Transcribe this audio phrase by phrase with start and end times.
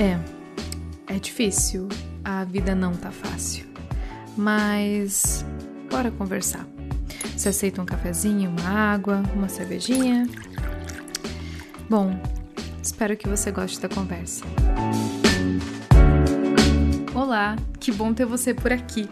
[0.00, 0.18] É,
[1.14, 1.86] é difícil.
[2.24, 3.66] A vida não tá fácil.
[4.34, 5.44] Mas
[5.90, 6.66] bora conversar.
[7.36, 10.26] Você aceita um cafezinho, uma água, uma cervejinha?
[11.86, 12.18] Bom,
[12.82, 14.42] espero que você goste da conversa.
[17.14, 19.06] Olá, que bom ter você por aqui.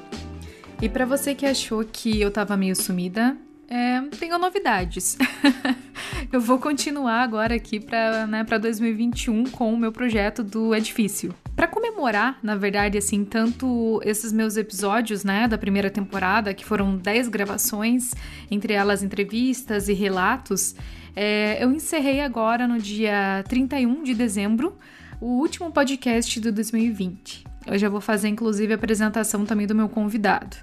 [0.81, 3.37] E para você que achou que eu tava meio sumida,
[3.69, 5.19] é, tenho novidades.
[6.33, 11.35] eu vou continuar agora aqui para né, 2021 com o meu projeto do Edifício.
[11.57, 16.97] Para comemorar, na verdade, assim, tanto esses meus episódios, né, da primeira temporada, que foram
[16.97, 18.15] 10 gravações,
[18.51, 20.77] entre elas entrevistas e relatos,
[21.17, 24.77] é, eu encerrei agora no dia 31 de dezembro
[25.21, 27.45] o último podcast do 2020.
[27.69, 30.57] Eu já vou fazer, inclusive, a apresentação também do meu convidado.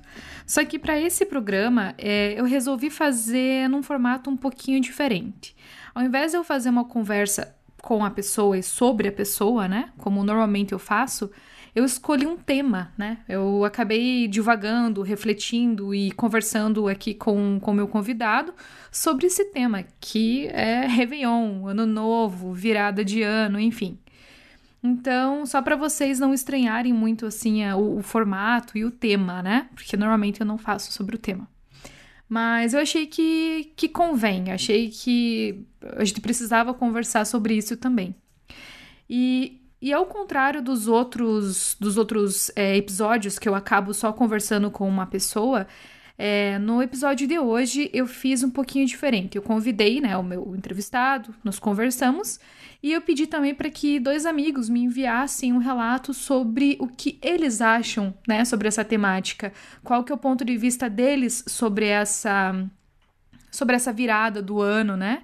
[0.46, 5.56] Só que para esse programa, é, eu resolvi fazer num formato um pouquinho diferente.
[5.94, 9.90] Ao invés de eu fazer uma conversa com a pessoa e sobre a pessoa, né?
[9.98, 11.30] Como normalmente eu faço,
[11.76, 13.20] eu escolhi um tema, né?
[13.28, 18.54] Eu acabei divagando, refletindo e conversando aqui com o meu convidado
[18.92, 24.00] sobre esse tema, que é Réveillon, Ano Novo, virada de ano, enfim.
[24.86, 29.68] Então, só para vocês não estranharem muito assim o, o, formato e o tema, né?
[29.74, 31.50] Porque normalmente eu não faço sobre o tema.
[32.30, 35.66] Mas eu achei que, que convém, achei que
[35.98, 38.14] a gente precisava conversar sobre isso também.
[39.10, 44.70] E, e ao contrário dos outros, dos outros é, episódios que eu acabo só conversando
[44.70, 45.66] com uma pessoa,
[46.16, 49.36] é, no episódio de hoje eu fiz um pouquinho diferente.
[49.36, 52.40] Eu convidei né, o meu entrevistado, nós conversamos
[52.86, 57.18] e eu pedi também para que dois amigos me enviassem um relato sobre o que
[57.20, 59.52] eles acham, né, sobre essa temática.
[59.84, 62.54] Qual que é o ponto de vista deles sobre essa
[63.50, 65.24] sobre essa virada do ano, né?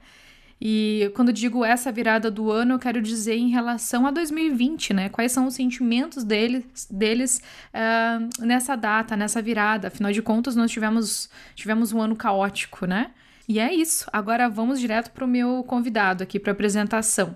[0.60, 5.10] E quando digo essa virada do ano, eu quero dizer em relação a 2020, né?
[5.10, 7.44] Quais são os sentimentos deles, deles
[7.76, 9.90] uh, nessa data, nessa virada?
[9.90, 13.12] Afinal de contas, nós tivemos, tivemos um ano caótico, né?
[13.48, 14.08] E é isso.
[14.12, 17.36] Agora vamos direto para o meu convidado aqui para apresentação.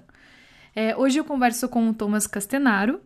[0.75, 3.01] É, hoje eu converso com o Thomas Castenaro,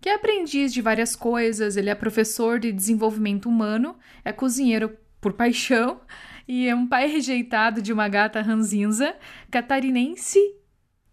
[0.00, 3.94] que é aprendiz de várias coisas, ele é professor de desenvolvimento humano,
[4.24, 6.00] é cozinheiro por paixão
[6.48, 9.14] e é um pai rejeitado de uma gata ranzinza,
[9.50, 10.40] catarinense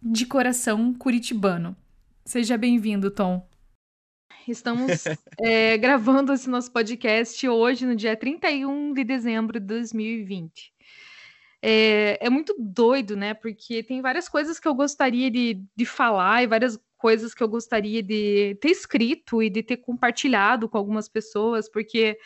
[0.01, 1.75] de coração curitibano.
[2.23, 3.45] Seja bem-vindo, Tom.
[4.47, 5.03] Estamos
[5.43, 10.74] é, gravando esse nosso podcast hoje, no dia 31 de dezembro de 2020
[11.67, 13.33] é, é muito doido, né?
[13.33, 17.47] Porque tem várias coisas que eu gostaria de, de falar e várias coisas que eu
[17.47, 22.19] gostaria de ter escrito e de ter compartilhado com algumas pessoas, porque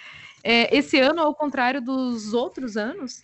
[0.44, 3.24] é, esse ano, ao contrário dos outros anos,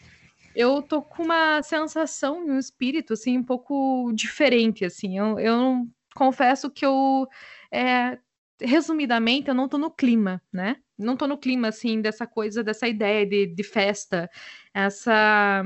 [0.56, 5.18] eu tô com uma sensação e um espírito assim um pouco diferente, assim.
[5.18, 7.28] Eu, eu confesso que eu
[7.70, 8.18] é,
[8.62, 10.78] resumidamente eu não tô no clima, né?
[10.98, 14.30] Não tô no clima assim dessa coisa, dessa ideia de, de festa,
[14.74, 15.66] essa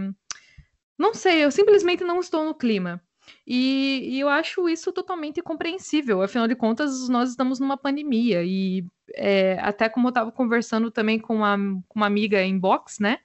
[1.00, 3.02] não sei, eu simplesmente não estou no clima.
[3.48, 6.22] E, e, eu acho isso totalmente compreensível.
[6.22, 8.44] Afinal de contas, nós estamos numa pandemia.
[8.44, 11.58] E é, até como eu estava conversando também com uma,
[11.88, 13.20] com uma amiga em box, né?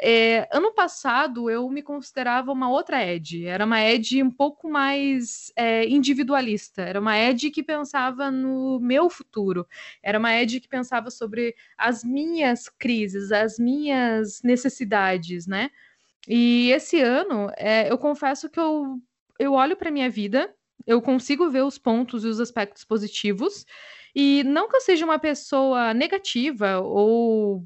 [0.00, 3.46] É, ano passado eu me considerava uma outra Ed.
[3.46, 6.82] Era uma Ed um pouco mais é, individualista.
[6.82, 9.66] Era uma Ed que pensava no meu futuro.
[10.02, 15.70] Era uma Ed que pensava sobre as minhas crises, as minhas necessidades, né?
[16.28, 19.00] E esse ano, é, eu confesso que eu,
[19.38, 20.54] eu olho para minha vida,
[20.86, 23.64] eu consigo ver os pontos e os aspectos positivos,
[24.14, 27.64] e não que eu seja uma pessoa negativa ou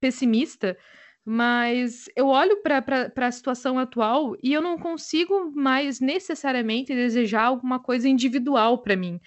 [0.00, 0.76] pessimista,
[1.24, 7.78] mas eu olho para a situação atual e eu não consigo mais necessariamente desejar alguma
[7.78, 9.20] coisa individual para mim.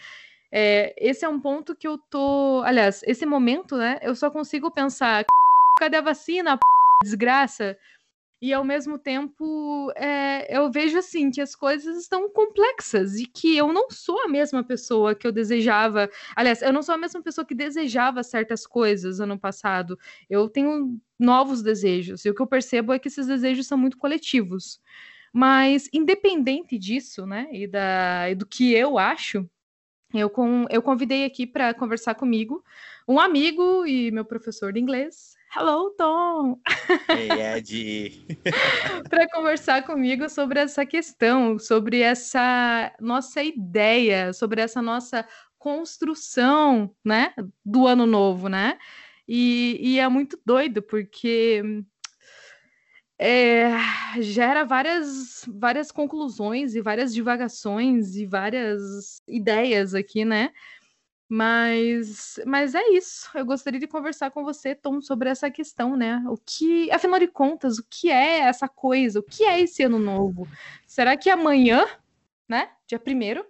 [0.52, 2.62] É, esse é um ponto que eu tô.
[2.66, 4.00] Aliás, esse momento, né?
[4.02, 5.26] Eu só consigo pensar:
[5.80, 6.60] cadê a vacina?
[7.04, 7.78] Desgraça
[8.42, 13.56] e ao mesmo tempo é, eu vejo assim que as coisas estão complexas e que
[13.56, 16.10] eu não sou a mesma pessoa que eu desejava.
[16.36, 19.98] Aliás, eu não sou a mesma pessoa que desejava certas coisas ano passado.
[20.30, 23.98] Eu tenho novos desejos e o que eu percebo é que esses desejos são muito
[23.98, 24.80] coletivos.
[25.34, 29.50] Mas independente disso, né, e, da, e do que eu acho,
[30.14, 32.64] eu, com, eu convidei aqui para conversar comigo
[33.08, 36.60] um amigo e meu professor de inglês, Hello, Tom!
[37.18, 38.28] Ei, Ed!
[39.10, 45.26] para conversar comigo sobre essa questão, sobre essa nossa ideia, sobre essa nossa
[45.58, 48.78] construção, né, do ano novo, né?
[49.26, 51.64] E, e é muito doido, porque
[53.18, 53.72] é,
[54.20, 60.52] gera várias, várias conclusões e várias divagações e várias ideias aqui, né?
[61.28, 63.30] Mas, mas é isso.
[63.34, 66.24] Eu gostaria de conversar com você, Tom, sobre essa questão, né?
[66.28, 69.20] O que, afinal de contas, o que é essa coisa?
[69.20, 70.48] O que é esse ano novo?
[70.86, 71.88] Será que amanhã,
[72.48, 72.70] né?
[72.88, 73.46] Dia primeiro,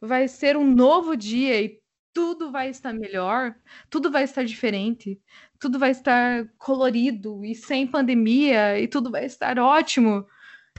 [0.00, 1.80] vai ser um novo dia e
[2.12, 3.54] tudo vai estar melhor,
[3.88, 5.20] tudo vai estar diferente,
[5.58, 10.26] tudo vai estar colorido e sem pandemia e tudo vai estar ótimo.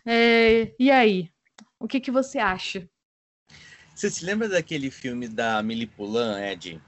[0.05, 1.31] É, e aí?
[1.79, 2.89] O que, que você acha?
[3.93, 6.81] Você se lembra daquele filme da Milipulan, Ed?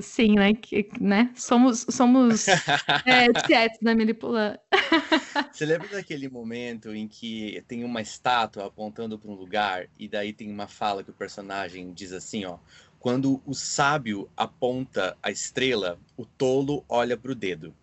[0.00, 0.52] Sim, né?
[0.52, 1.32] Que, né?
[1.34, 2.46] Somos, somos
[3.06, 4.58] é, tietes da Milipulan.
[5.52, 10.32] Você lembra daquele momento em que tem uma estátua apontando para um lugar e daí
[10.34, 12.58] tem uma fala que o personagem diz assim, ó,
[12.98, 17.74] quando o sábio aponta a estrela, o tolo olha para o dedo.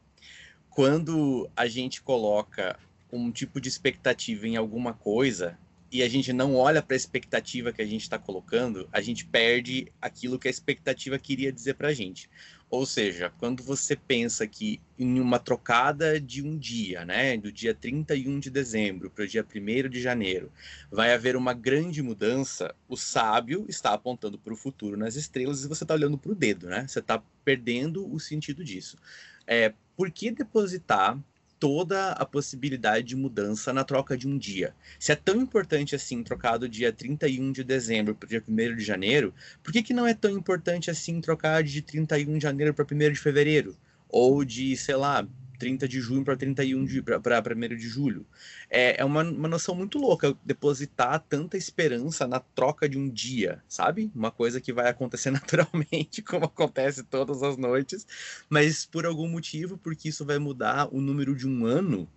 [0.70, 2.78] Quando a gente coloca
[3.12, 5.58] um tipo de expectativa em alguma coisa
[5.94, 9.24] e a gente não olha para a expectativa que a gente está colocando, a gente
[9.24, 12.28] perde aquilo que a expectativa queria dizer para a gente.
[12.68, 17.76] Ou seja, quando você pensa que em uma trocada de um dia, né, do dia
[17.76, 20.52] 31 de dezembro para o dia 1 de janeiro,
[20.92, 25.68] vai haver uma grande mudança, o sábio está apontando para o futuro nas estrelas e
[25.68, 26.88] você está olhando para o dedo, né?
[26.88, 28.98] Você está perdendo o sentido disso.
[29.46, 31.20] É, por que depositar
[31.64, 34.76] toda a possibilidade de mudança na troca de um dia.
[35.00, 38.76] Se é tão importante assim trocar do dia 31 de dezembro para o dia 1
[38.76, 39.34] de janeiro,
[39.64, 43.14] por que, que não é tão importante assim trocar de 31 de janeiro para 1
[43.14, 43.78] de fevereiro?
[44.10, 45.26] Ou de, sei lá,
[45.58, 48.26] 30 de junho para 31 de para 1 de julho.
[48.70, 53.64] É, é uma, uma noção muito louca depositar tanta esperança na troca de um dia,
[53.68, 54.12] sabe?
[54.16, 58.06] Uma coisa que vai acontecer naturalmente, como acontece todas as noites,
[58.50, 62.08] mas por algum motivo, porque isso vai mudar o número de um ano,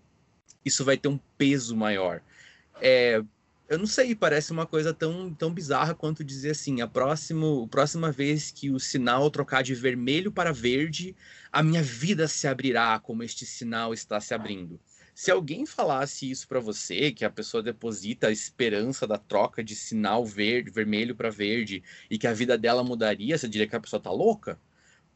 [0.64, 2.20] isso vai ter um peso maior.
[2.80, 3.22] É,
[3.68, 7.68] eu não sei, parece uma coisa tão, tão bizarra quanto dizer assim: a, próximo, a
[7.68, 11.16] próxima vez que o sinal trocar de vermelho para verde,
[11.50, 14.80] a minha vida se abrirá como este sinal está se abrindo.
[15.14, 19.74] Se alguém falasse isso para você, que a pessoa deposita a esperança da troca de
[19.74, 23.80] sinal verde, vermelho para verde e que a vida dela mudaria, você diria que a
[23.80, 24.60] pessoa tá louca?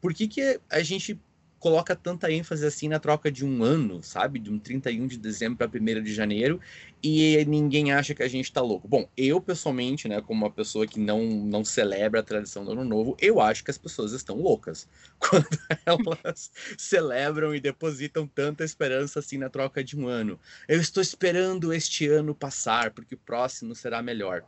[0.01, 1.21] Por que, que a gente
[1.61, 4.39] coloca tanta ênfase assim na troca de um ano, sabe?
[4.39, 6.59] De um 31 de dezembro para 1 de janeiro,
[7.03, 8.87] e ninguém acha que a gente tá louco.
[8.87, 12.83] Bom, eu pessoalmente, né, como uma pessoa que não, não celebra a tradição do Ano
[12.83, 14.89] Novo, eu acho que as pessoas estão loucas
[15.21, 15.47] quando
[15.85, 20.39] elas celebram e depositam tanta esperança assim na troca de um ano.
[20.67, 24.43] Eu estou esperando este ano passar, porque o próximo será melhor.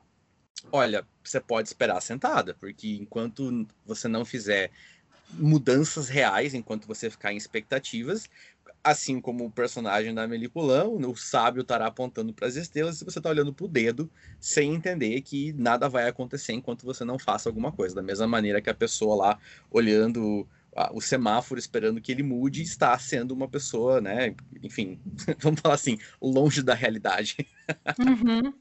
[0.71, 4.71] Olha, você pode esperar sentada, porque enquanto você não fizer
[5.33, 8.30] mudanças reais enquanto você ficar em expectativas,
[8.83, 13.19] assim como o personagem da Melipulão, o sábio estará apontando para as estrelas e você
[13.19, 17.47] está olhando para o dedo sem entender que nada vai acontecer enquanto você não faça
[17.47, 17.95] alguma coisa.
[17.95, 19.39] Da mesma maneira que a pessoa lá
[19.71, 20.47] olhando
[20.91, 24.36] o semáforo esperando que ele mude está sendo uma pessoa, né?
[24.62, 25.00] Enfim,
[25.39, 27.47] vamos falar assim, longe da realidade.
[28.00, 28.53] Uhum.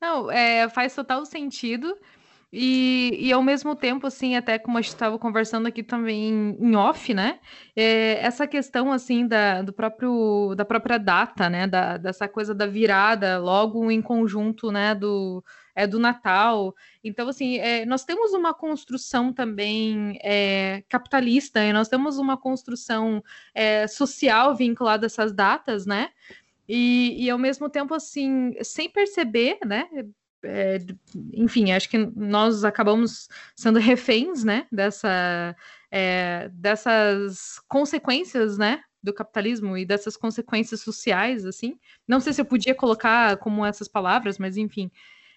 [0.00, 1.98] Não, é, faz total sentido.
[2.52, 6.76] E, e ao mesmo tempo, assim, até como a gente estava conversando aqui também em
[6.76, 7.40] off, né?
[7.74, 11.66] É, essa questão, assim, da, do próprio, da própria data, né?
[11.66, 14.94] Da, dessa coisa da virada logo em conjunto, né?
[14.94, 16.74] Do, é, do Natal.
[17.04, 23.22] Então, assim, é, nós temos uma construção também é, capitalista, e nós temos uma construção
[23.54, 26.10] é, social vinculada a essas datas, né?
[26.68, 29.88] E, e, ao mesmo tempo, assim, sem perceber, né?
[30.44, 30.78] É,
[31.32, 35.56] enfim, acho que nós acabamos sendo reféns, né, dessa,
[35.90, 41.78] é, dessas consequências, né, do capitalismo e dessas consequências sociais, assim.
[42.06, 44.90] Não sei se eu podia colocar como essas palavras, mas enfim,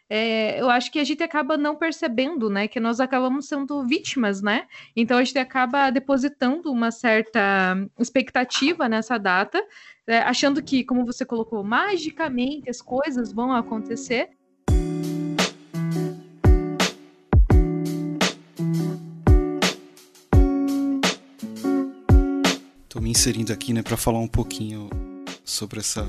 [0.09, 4.41] é, eu acho que a gente acaba não percebendo, né, que nós acabamos sendo vítimas,
[4.41, 4.67] né?
[4.95, 9.63] Então a gente acaba depositando uma certa expectativa nessa data,
[10.07, 14.31] é, achando que, como você colocou, magicamente as coisas vão acontecer,
[22.89, 24.89] Tô me inserindo aqui, né, para falar um pouquinho
[25.45, 26.03] sobre essa,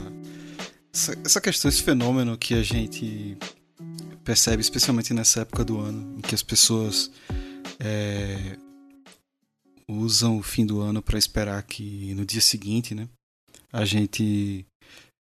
[0.90, 3.36] essa, essa questão, esse fenômeno que a gente
[4.24, 7.10] percebe, especialmente nessa época do ano, em que as pessoas
[7.78, 8.56] é,
[9.86, 13.06] usam o fim do ano para esperar que no dia seguinte, né,
[13.70, 14.64] a gente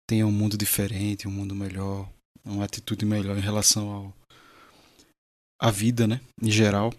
[0.10, 2.10] tenha um mundo diferente, um mundo melhor,
[2.46, 4.14] uma atitude melhor em relação ao
[5.62, 6.94] à vida, né, em geral.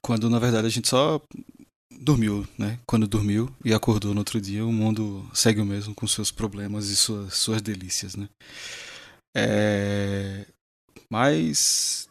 [0.00, 1.20] Quando na verdade a gente só
[1.98, 2.78] dormiu, né?
[2.86, 6.88] Quando dormiu e acordou no outro dia, o mundo segue o mesmo com seus problemas
[6.88, 8.28] e suas, suas delícias, né?
[9.36, 10.46] É...
[11.10, 12.08] Mas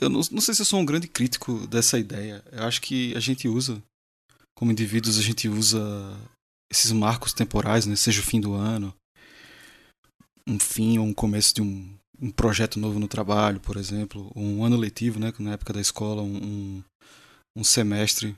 [0.00, 2.42] eu não, não sei se eu sou um grande crítico dessa ideia.
[2.50, 3.82] Eu acho que a gente usa,
[4.56, 5.80] como indivíduos, a gente usa
[6.70, 7.94] esses marcos temporais, né?
[7.94, 8.94] Seja o fim do ano,
[10.48, 14.64] um fim ou um começo de um, um projeto novo no trabalho, por exemplo, um
[14.64, 15.32] ano letivo, né?
[15.38, 16.82] Na época da escola, um,
[17.56, 18.36] um semestre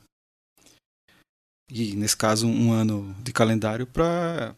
[1.70, 4.56] e nesse caso um ano de calendário para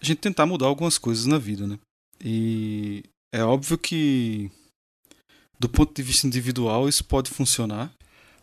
[0.00, 1.78] a gente tentar mudar algumas coisas na vida, né?
[2.22, 4.50] E é óbvio que
[5.58, 7.92] do ponto de vista individual isso pode funcionar,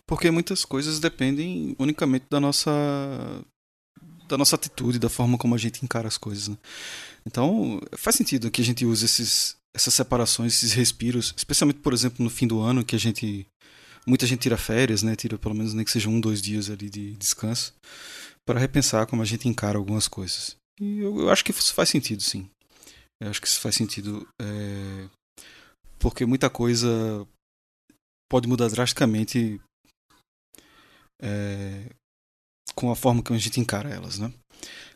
[0.08, 2.72] porque muitas coisas dependem unicamente da nossa
[4.28, 6.58] da nossa atitude, da forma como a gente encara as coisas, né?
[7.26, 12.24] Então, faz sentido que a gente use esses essas separações, esses respiros, especialmente, por exemplo,
[12.24, 13.46] no fim do ano, que a gente
[14.10, 15.16] muita gente tira férias, né?
[15.16, 17.74] Tira pelo menos nem que seja um, dois dias ali de descanso
[18.46, 20.58] para repensar como a gente encara algumas coisas.
[20.82, 22.50] E eu, eu acho que isso faz sentido, sim.
[23.22, 25.10] Eu acho que isso faz sentido é...
[26.00, 27.28] porque muita coisa
[28.32, 29.62] pode mudar drasticamente
[31.22, 31.90] é...
[32.74, 34.34] com a forma que a gente encara elas, né?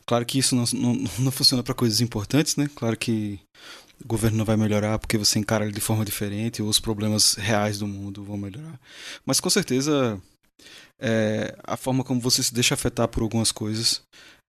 [0.05, 2.69] Claro que isso não, não, não funciona para coisas importantes, né?
[2.75, 3.39] Claro que
[4.03, 7.33] o governo não vai melhorar porque você encara ele de forma diferente ou os problemas
[7.35, 8.79] reais do mundo vão melhorar.
[9.25, 10.21] Mas com certeza
[10.99, 14.01] é, a forma como você se deixa afetar por algumas coisas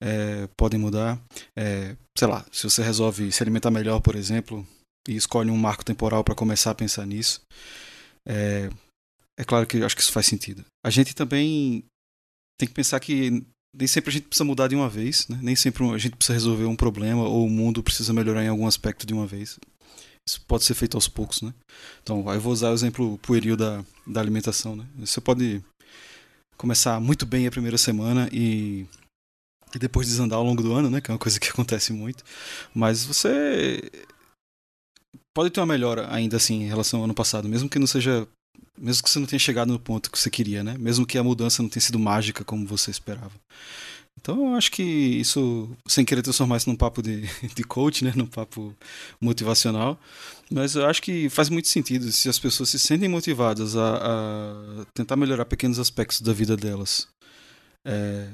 [0.02, 1.20] é, podem mudar.
[1.56, 4.66] É, sei lá, se você resolve se alimentar melhor, por exemplo,
[5.08, 7.42] e escolhe um marco temporal para começar a pensar nisso,
[8.26, 8.70] é,
[9.38, 10.64] é claro que eu acho que isso faz sentido.
[10.84, 11.84] A gente também
[12.58, 15.38] tem que pensar que nem sempre a gente precisa mudar de uma vez, né?
[15.42, 18.66] nem sempre a gente precisa resolver um problema ou o mundo precisa melhorar em algum
[18.66, 19.58] aspecto de uma vez.
[20.26, 21.52] Isso pode ser feito aos poucos, né?
[22.02, 24.86] Então, eu vou usar o exemplo pueril da, da alimentação, né?
[24.98, 25.62] Você pode
[26.56, 28.86] começar muito bem a primeira semana e,
[29.74, 31.02] e depois desandar ao longo do ano, né?
[31.02, 32.24] Que é uma coisa que acontece muito.
[32.74, 33.82] Mas você
[35.36, 38.26] pode ter uma melhora ainda assim em relação ao ano passado, mesmo que não seja
[38.78, 40.76] mesmo que você não tenha chegado no ponto que você queria, né?
[40.78, 43.32] Mesmo que a mudança não tenha sido mágica como você esperava.
[44.20, 47.22] Então eu acho que isso, sem querer transformar isso num papo de,
[47.54, 48.12] de coach, né?
[48.16, 48.74] Num papo
[49.20, 49.98] motivacional,
[50.50, 54.84] mas eu acho que faz muito sentido se as pessoas se sentem motivadas a, a
[54.94, 57.08] tentar melhorar pequenos aspectos da vida delas.
[57.84, 58.28] É,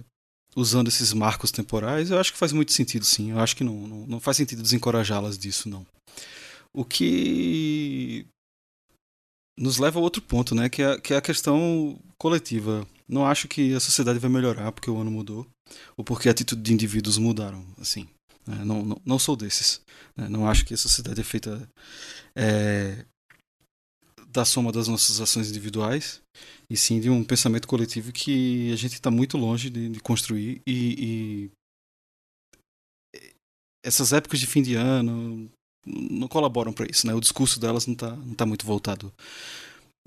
[0.56, 3.30] usando esses marcos temporais, eu acho que faz muito sentido sim.
[3.30, 5.86] Eu acho que não, não, não faz sentido desencorajá-las disso, não.
[6.72, 8.26] O que
[9.58, 10.68] nos leva a outro ponto, né?
[10.68, 12.86] Que é, que é a questão coletiva.
[13.08, 15.46] Não acho que a sociedade vai melhorar porque o ano mudou,
[15.96, 18.08] ou porque a atitude de indivíduos mudaram, assim.
[18.46, 18.64] Né?
[18.64, 19.80] Não, não, não, sou desses.
[20.16, 20.28] Né?
[20.28, 21.68] Não acho que a sociedade é feita
[22.36, 23.04] é,
[24.28, 26.22] da soma das nossas ações individuais,
[26.68, 30.62] e sim de um pensamento coletivo que a gente está muito longe de, de construir.
[30.66, 31.50] E,
[33.14, 33.20] e
[33.84, 35.50] essas épocas de fim de ano,
[36.10, 37.14] não colaboram para isso, né?
[37.14, 39.12] O discurso delas não está não tá muito voltado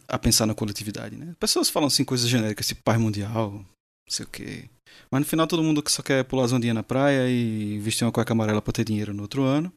[0.08, 1.36] a pensar na coletividade, né?
[1.40, 3.66] Pessoas falam assim coisas genéricas, tipo paz mundial, não
[4.10, 4.70] sei o quê.
[5.12, 8.12] Mas no final todo mundo só quer pular as ondinhas na praia e vestir uma
[8.12, 9.72] cueca amarela para ter dinheiro no outro ano.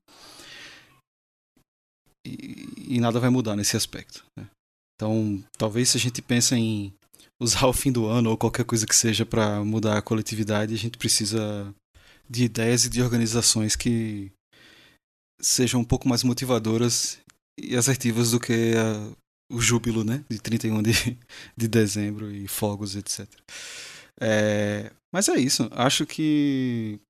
[2.26, 4.24] E, e nada vai mudar nesse aspecto.
[4.36, 4.46] Né?
[4.94, 6.92] Então, talvez se a gente pensa em
[7.40, 10.78] usar o fim do ano ou qualquer coisa que seja para mudar a coletividade, a
[10.78, 11.72] gente precisa
[12.28, 14.32] de ideias e de organizações que
[15.40, 17.18] sejam um pouco mais motivadoras
[17.58, 19.16] e assertivas do que a,
[19.50, 20.24] o júbilo, né?
[20.28, 20.92] De 31 de,
[21.56, 23.28] de dezembro e fogos, etc.
[24.20, 25.68] É, mas é isso.
[25.72, 27.00] Acho que.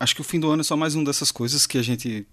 [0.00, 2.26] Acho que o fim do ano é só mais uma dessas coisas que a gente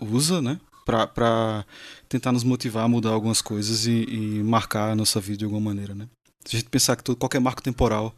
[0.00, 0.60] usa, né?
[0.84, 1.64] Pra, pra
[2.08, 5.60] tentar nos motivar a mudar algumas coisas e, e marcar a nossa vida de alguma
[5.60, 6.08] maneira, né?
[6.44, 8.14] Se a gente pensar que todo, qualquer marco temporal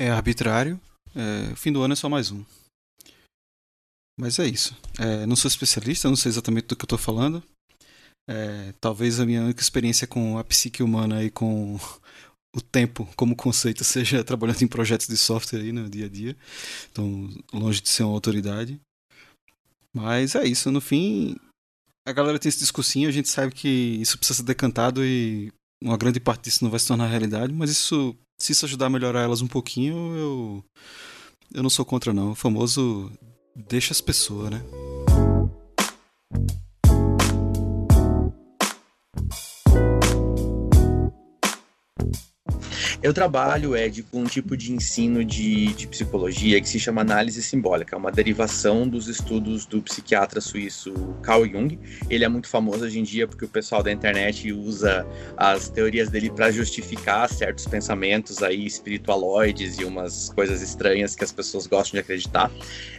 [0.00, 0.80] é arbitrário,
[1.14, 2.44] é, o fim do ano é só mais um.
[4.18, 4.76] Mas é isso.
[4.98, 7.40] É, não sou especialista, não sei exatamente do que eu estou falando.
[8.28, 11.78] É, talvez a minha única experiência com a psique humana e com
[12.54, 16.36] o tempo como conceito seja trabalhando em projetos de software aí no dia a dia.
[16.90, 18.80] Então, longe de ser uma autoridade.
[19.94, 20.70] Mas é isso.
[20.72, 21.36] No fim,
[22.06, 25.96] a galera tem esse discursinho, a gente sabe que isso precisa ser decantado e uma
[25.96, 29.22] grande parte disso não vai se tornar realidade, mas isso, se isso ajudar a melhorar
[29.22, 30.64] elas um pouquinho, eu,
[31.54, 32.32] eu não sou contra não.
[32.32, 33.12] O famoso
[33.66, 34.62] deixa as pessoas, né?
[43.00, 47.40] Eu trabalho, Ed, com um tipo de ensino de, de psicologia que se chama análise
[47.40, 51.78] simbólica, é uma derivação dos estudos do psiquiatra suíço Carl Jung.
[52.10, 56.10] Ele é muito famoso hoje em dia porque o pessoal da internet usa as teorias
[56.10, 61.98] dele para justificar certos pensamentos aí espiritualoides e umas coisas estranhas que as pessoas gostam
[61.98, 62.50] de acreditar.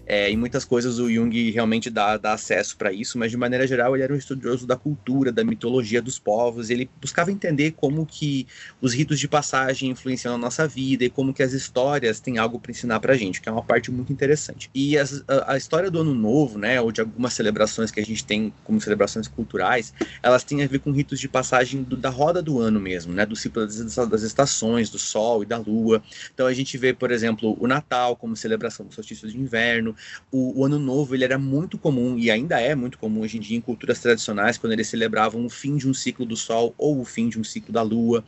[0.07, 3.67] É, em muitas coisas o Jung realmente dá, dá acesso para isso, mas de maneira
[3.67, 6.69] geral ele era um estudioso da cultura, da mitologia dos povos.
[6.69, 8.47] Ele buscava entender como que
[8.81, 12.59] os ritos de passagem influenciam na nossa vida e como que as histórias têm algo
[12.59, 14.69] para ensinar para gente, que é uma parte muito interessante.
[14.73, 18.05] E as, a, a, história do Ano Novo, né, ou de algumas celebrações que a
[18.05, 22.09] gente tem como celebrações culturais, elas têm a ver com ritos de passagem do, da
[22.09, 26.01] roda do ano mesmo, né, do ciclo das, das estações, do sol e da lua.
[26.33, 29.95] Então a gente vê, por exemplo, o Natal como celebração do solstício de inverno,
[30.31, 33.39] o, o, Ano Novo ele era muito comum e ainda é muito comum hoje em
[33.41, 36.99] dia em culturas tradicionais quando eles celebravam o fim de um ciclo do Sol ou
[36.99, 38.23] o fim de um ciclo da Lua.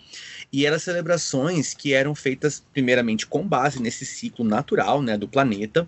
[0.51, 5.87] E eram celebrações que eram feitas primeiramente com base nesse ciclo natural né, do planeta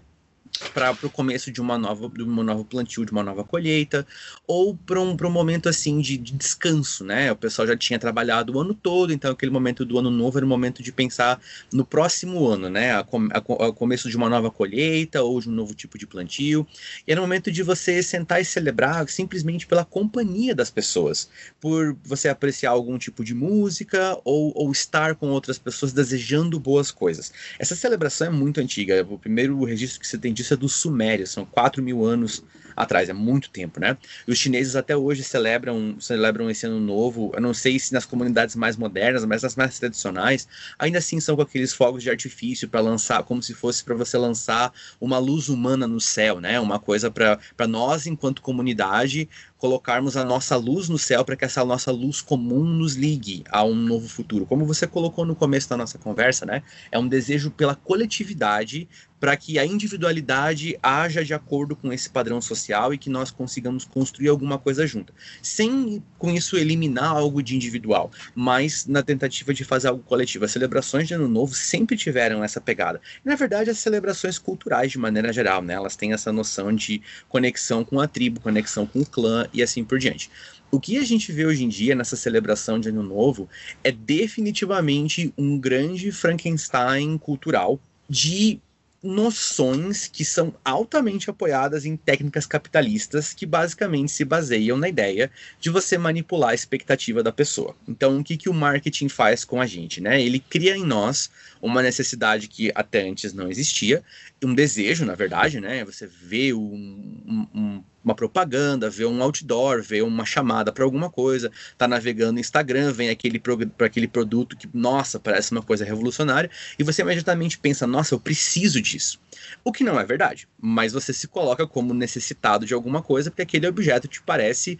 [0.73, 4.05] para o começo de uma nova de uma nova plantio, de uma nova colheita,
[4.47, 7.31] ou para um, um momento assim de, de, descanso, né?
[7.31, 10.45] O pessoal já tinha trabalhado o ano todo, então aquele momento do ano novo era
[10.45, 11.39] o momento de pensar
[11.71, 12.91] no próximo ano, né?
[12.91, 16.67] A, a, a começo de uma nova colheita ou de um novo tipo de plantio.
[17.07, 21.29] E era o momento de você sentar e celebrar simplesmente pela companhia das pessoas,
[21.59, 26.91] por você apreciar algum tipo de música ou, ou estar com outras pessoas desejando boas
[26.91, 27.31] coisas.
[27.59, 29.05] Essa celebração é muito antiga.
[29.09, 32.43] O primeiro registro que você tem disso é dos Sumérios, são 4 mil anos
[32.75, 33.97] atrás, é muito tempo, né?
[34.27, 38.05] E os chineses até hoje celebram, celebram esse ano novo, eu não sei se nas
[38.05, 40.47] comunidades mais modernas, mas nas mais tradicionais,
[40.77, 44.17] ainda assim são com aqueles fogos de artifício para lançar, como se fosse para você
[44.17, 46.59] lançar uma luz humana no céu, né?
[46.59, 49.29] Uma coisa para nós, enquanto comunidade,
[49.63, 53.63] colocarmos a nossa luz no céu para que essa nossa luz comum nos ligue a
[53.63, 54.45] um novo futuro.
[54.45, 56.63] Como você colocou no começo da nossa conversa, né?
[56.91, 58.89] É um desejo pela coletividade
[59.23, 63.85] para que a individualidade haja de acordo com esse padrão social e que nós consigamos
[63.85, 69.63] construir alguma coisa junto, sem com isso eliminar algo de individual, mas na tentativa de
[69.63, 70.43] fazer algo coletivo.
[70.43, 72.99] As celebrações de Ano Novo sempre tiveram essa pegada.
[73.23, 75.73] Na verdade, as celebrações culturais de maneira geral, né?
[75.73, 79.83] Elas têm essa noção de conexão com a tribo, conexão com o clã e assim
[79.83, 80.29] por diante.
[80.71, 83.47] O que a gente vê hoje em dia nessa celebração de Ano Novo
[83.83, 88.59] é definitivamente um grande Frankenstein cultural de
[89.03, 95.69] noções que são altamente apoiadas em técnicas capitalistas que basicamente se baseiam na ideia de
[95.69, 97.75] você manipular a expectativa da pessoa.
[97.85, 99.99] Então, o que, que o marketing faz com a gente?
[99.99, 100.21] Né?
[100.21, 101.29] Ele cria em nós
[101.63, 104.03] uma necessidade que até antes não existia,
[104.43, 105.85] um desejo, na verdade, né?
[105.85, 111.49] Você vê um, um uma propaganda, vê um outdoor, vê uma chamada para alguma coisa,
[111.77, 116.49] tá navegando no Instagram, vem aquele para aquele produto que, nossa, parece uma coisa revolucionária,
[116.77, 119.19] e você imediatamente pensa, nossa, eu preciso disso.
[119.63, 123.43] O que não é verdade, mas você se coloca como necessitado de alguma coisa porque
[123.43, 124.77] aquele objeto te parece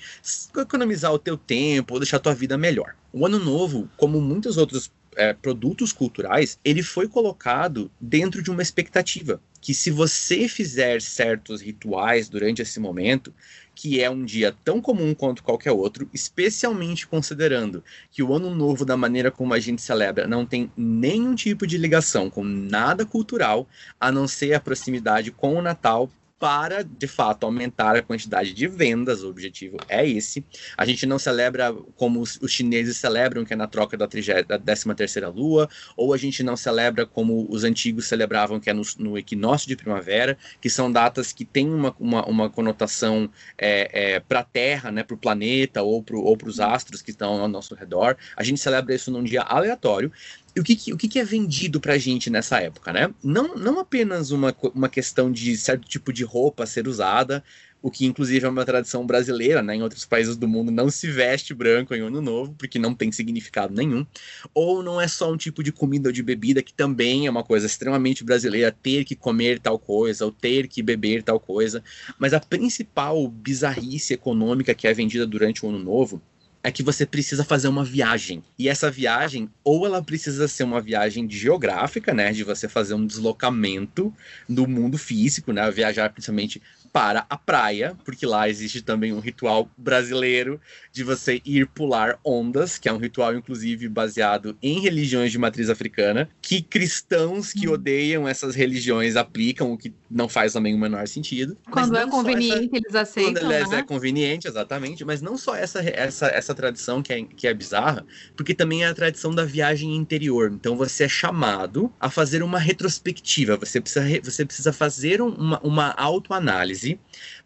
[0.57, 2.95] economizar o teu tempo ou deixar a tua vida melhor.
[3.11, 8.61] O ano novo, como muitos outros é, produtos culturais, ele foi colocado dentro de uma
[8.61, 13.33] expectativa que se você fizer certos rituais durante esse momento,
[13.73, 18.83] que é um dia tão comum quanto qualquer outro, especialmente considerando que o Ano Novo,
[18.83, 23.65] da maneira como a gente celebra, não tem nenhum tipo de ligação com nada cultural,
[23.99, 26.09] a não ser a proximidade com o Natal
[26.43, 29.23] para, de fato, aumentar a quantidade de vendas.
[29.23, 30.45] O objetivo é esse.
[30.77, 34.93] A gente não celebra como os, os chineses celebram, que é na troca da, 13
[34.93, 39.17] terceira lua, ou a gente não celebra como os antigos celebravam, que é no, no
[39.17, 44.41] equinócio de primavera, que são datas que têm uma, uma, uma conotação é, é, para
[44.41, 48.17] a Terra, né, para o planeta, ou para os astros que estão ao nosso redor.
[48.35, 50.11] A gente celebra isso num dia aleatório.
[50.55, 53.13] E o que, o que é vendido pra gente nessa época, né?
[53.23, 57.43] Não, não apenas uma, uma questão de certo tipo de roupa ser usada,
[57.83, 59.75] o que inclusive é uma tradição brasileira, né?
[59.75, 63.11] Em outros países do mundo não se veste branco em ano novo, porque não tem
[63.11, 64.05] significado nenhum.
[64.53, 67.43] Ou não é só um tipo de comida ou de bebida, que também é uma
[67.43, 71.83] coisa extremamente brasileira, ter que comer tal coisa, ou ter que beber tal coisa.
[72.17, 76.21] Mas a principal bizarrice econômica que é vendida durante o ano novo
[76.63, 78.41] é que você precisa fazer uma viagem.
[78.57, 82.31] E essa viagem, ou ela precisa ser uma viagem geográfica, né?
[82.31, 84.13] De você fazer um deslocamento
[84.47, 85.69] no mundo físico, né?
[85.69, 86.61] Viajar principalmente
[86.93, 92.77] para a praia, porque lá existe também um ritual brasileiro de você ir pular ondas,
[92.77, 97.73] que é um ritual, inclusive, baseado em religiões de matriz africana, que cristãos que uhum.
[97.73, 101.57] odeiam essas religiões aplicam, o que não faz também o menor sentido.
[101.71, 102.75] Quando é conveniente, essa...
[102.75, 103.33] eles aceitam.
[103.33, 103.79] Quando, aliás, né?
[103.79, 108.05] é conveniente, exatamente, mas não só essa, essa, essa tradição que é, que é bizarra,
[108.35, 110.51] porque também é a tradição da viagem interior.
[110.53, 115.89] Então você é chamado a fazer uma retrospectiva, você precisa, você precisa fazer uma, uma
[115.97, 116.82] autoanálise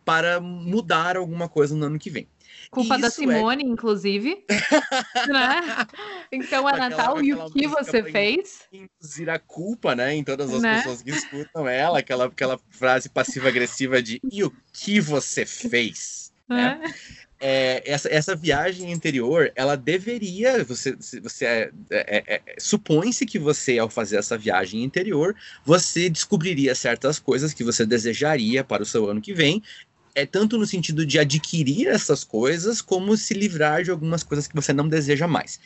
[0.04, 2.28] para mudar alguma coisa no ano que vem.
[2.72, 3.68] Culpa Isso da é Simone, é...
[3.68, 4.44] inclusive.
[5.28, 5.88] né?
[6.32, 8.62] Então é Natal e o que você fez?
[8.72, 10.16] Induzir a culpa, né?
[10.16, 10.78] Em todas as né?
[10.78, 16.34] pessoas que escutam ela, aquela, aquela frase passiva-agressiva de e o que você fez?
[16.48, 16.82] Né?
[17.40, 20.64] É, essa, essa viagem interior, ela deveria.
[20.64, 26.10] Você, você é, é, é, é, supõe-se que você, ao fazer essa viagem interior, você
[26.10, 29.62] descobriria certas coisas que você desejaria para o seu ano que vem
[30.18, 34.56] é tanto no sentido de adquirir essas coisas, como se livrar de algumas coisas que
[34.56, 35.60] você não deseja mais.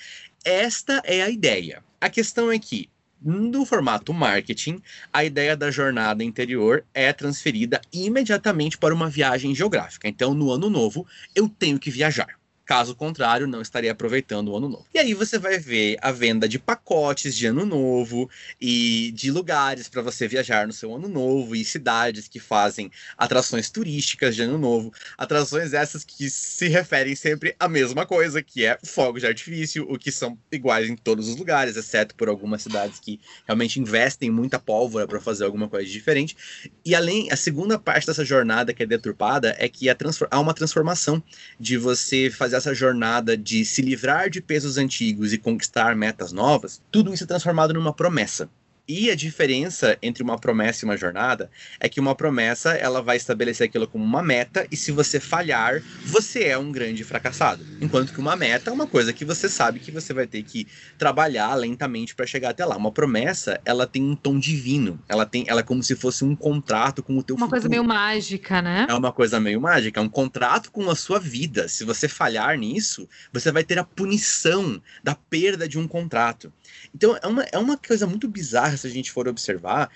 [0.43, 1.81] Esta é a ideia.
[2.01, 2.89] A questão é que,
[3.21, 4.81] no formato marketing,
[5.13, 10.07] a ideia da jornada interior é transferida imediatamente para uma viagem geográfica.
[10.07, 11.05] Então, no ano novo,
[11.35, 12.40] eu tenho que viajar.
[12.71, 14.85] Caso contrário, não estaria aproveitando o ano novo.
[14.93, 18.29] E aí você vai ver a venda de pacotes de ano novo
[18.61, 23.69] e de lugares para você viajar no seu ano novo e cidades que fazem atrações
[23.69, 24.93] turísticas de ano novo.
[25.17, 29.99] Atrações essas que se referem sempre à mesma coisa, que é fogos de artifício, o
[29.99, 34.57] que são iguais em todos os lugares, exceto por algumas cidades que realmente investem muita
[34.57, 36.37] pólvora para fazer alguma coisa diferente.
[36.85, 41.21] E além, a segunda parte dessa jornada que é deturpada é que há uma transformação
[41.59, 46.81] de você fazer essa jornada de se livrar de pesos antigos e conquistar metas novas,
[46.91, 48.49] tudo isso é transformado numa promessa.
[48.87, 53.15] E a diferença entre uma promessa e uma jornada é que uma promessa ela vai
[53.15, 57.65] estabelecer aquilo como uma meta e se você falhar, você é um grande fracassado.
[57.79, 60.67] Enquanto que uma meta é uma coisa que você sabe que você vai ter que
[60.97, 62.75] trabalhar lentamente para chegar até lá.
[62.75, 64.99] Uma promessa, ela tem um tom divino.
[65.07, 67.61] Ela tem, ela é como se fosse um contrato com o teu uma futuro.
[67.61, 68.87] coisa meio mágica, né?
[68.89, 71.67] É uma coisa meio mágica, é um contrato com a sua vida.
[71.67, 76.51] Se você falhar nisso, você vai ter a punição da perda de um contrato.
[76.93, 79.89] Então é uma, é uma coisa muito bizarra se a gente for observar.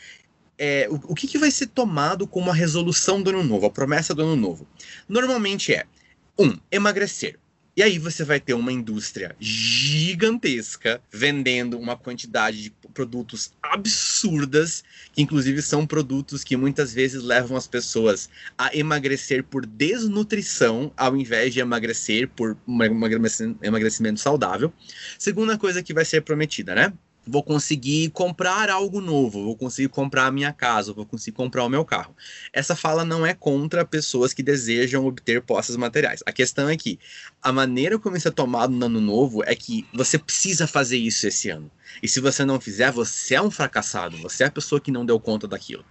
[0.58, 3.72] É, o, o que, que vai ser tomado como a resolução do ano novo, a
[3.72, 4.68] promessa do ano novo?
[5.08, 5.86] Normalmente é:
[6.40, 7.38] um, emagrecer.
[7.78, 15.22] E aí você vai ter uma indústria gigantesca vendendo uma quantidade de produtos absurdas, que
[15.22, 21.54] inclusive são produtos que muitas vezes levam as pessoas a emagrecer por desnutrição, ao invés
[21.54, 22.80] de emagrecer por um
[23.62, 24.72] emagrecimento saudável.
[25.20, 26.94] Segunda coisa que vai ser prometida, né?
[27.28, 31.70] Vou conseguir comprar algo novo, vou conseguir comprar a minha casa, vou conseguir comprar o
[31.70, 32.16] meu carro.
[32.54, 36.22] Essa fala não é contra pessoas que desejam obter posses materiais.
[36.26, 37.00] A questão é que
[37.42, 41.28] a maneira como isso é tomado no ano novo é que você precisa fazer isso
[41.28, 41.70] esse ano.
[42.02, 45.06] E se você não fizer, você é um fracassado, você é a pessoa que não
[45.06, 45.86] deu conta daquilo.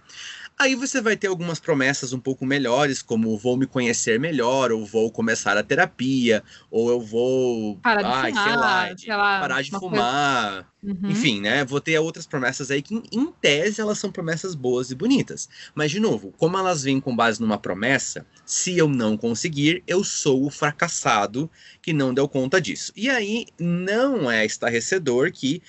[0.57, 4.85] Aí você vai ter algumas promessas um pouco melhores, como vou me conhecer melhor, ou
[4.85, 6.41] vou começar a terapia,
[6.71, 10.75] ou eu vou parar de ai, fumar, sei lá, parar de fumar.
[10.81, 11.09] Uhum.
[11.09, 11.65] Enfim, né?
[11.65, 15.49] Vou ter outras promessas aí que, em tese, elas são promessas boas e bonitas.
[15.73, 20.03] Mas, de novo, como elas vêm com base numa promessa, se eu não conseguir, eu
[20.03, 21.49] sou o fracassado
[21.81, 22.93] que não deu conta disso.
[22.95, 25.61] E aí, não é estarrecedor que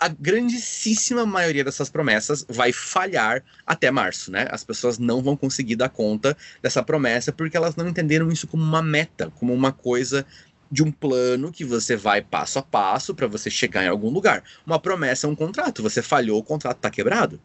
[0.00, 4.48] a grandíssima maioria dessas promessas vai falhar até março, né?
[4.50, 8.62] As pessoas não vão conseguir dar conta dessa promessa porque elas não entenderam isso como
[8.62, 10.26] uma meta, como uma coisa
[10.72, 14.42] de um plano que você vai passo a passo para você chegar em algum lugar.
[14.66, 17.38] Uma promessa é um contrato, você falhou, o contrato está quebrado.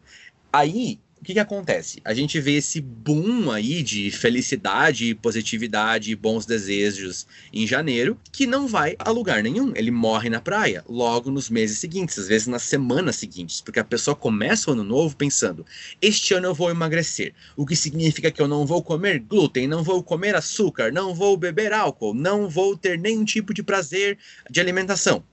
[0.50, 2.00] Aí o que, que acontece?
[2.04, 8.68] A gente vê esse boom aí de felicidade, positividade, bons desejos em janeiro, que não
[8.68, 9.72] vai a lugar nenhum.
[9.74, 13.84] Ele morre na praia logo nos meses seguintes, às vezes nas semanas seguintes, porque a
[13.84, 15.64] pessoa começa o ano novo pensando:
[16.02, 19.82] este ano eu vou emagrecer, o que significa que eu não vou comer glúten, não
[19.82, 24.18] vou comer açúcar, não vou beber álcool, não vou ter nenhum tipo de prazer
[24.50, 25.24] de alimentação.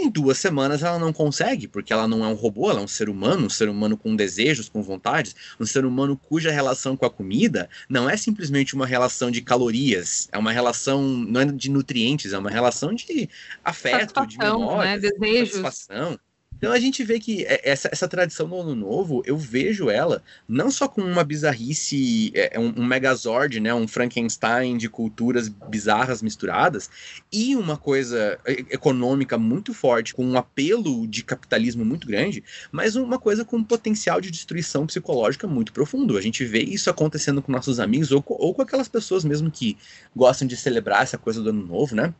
[0.00, 2.88] Em duas semanas ela não consegue, porque ela não é um robô, ela é um
[2.88, 7.04] ser humano, um ser humano com desejos, com vontades, um ser humano cuja relação com
[7.04, 11.68] a comida não é simplesmente uma relação de calorias, é uma relação não é de
[11.68, 13.28] nutrientes, é uma relação de
[13.64, 14.98] afeto, de memória, né?
[14.98, 15.60] desejos.
[15.60, 16.16] satisfação.
[16.58, 20.22] Então a gente vê que é, essa, essa tradição do Ano Novo, eu vejo ela
[20.48, 25.48] não só com uma bizarrice, é, é, um, um Megazord, né, um Frankenstein de culturas
[25.48, 26.90] bizarras misturadas,
[27.32, 28.38] e uma coisa
[28.70, 32.42] econômica muito forte, com um apelo de capitalismo muito grande,
[32.72, 36.18] mas uma coisa com um potencial de destruição psicológica muito profundo.
[36.18, 39.76] A gente vê isso acontecendo com nossos amigos ou, ou com aquelas pessoas mesmo que
[40.14, 42.12] gostam de celebrar essa coisa do Ano Novo, né?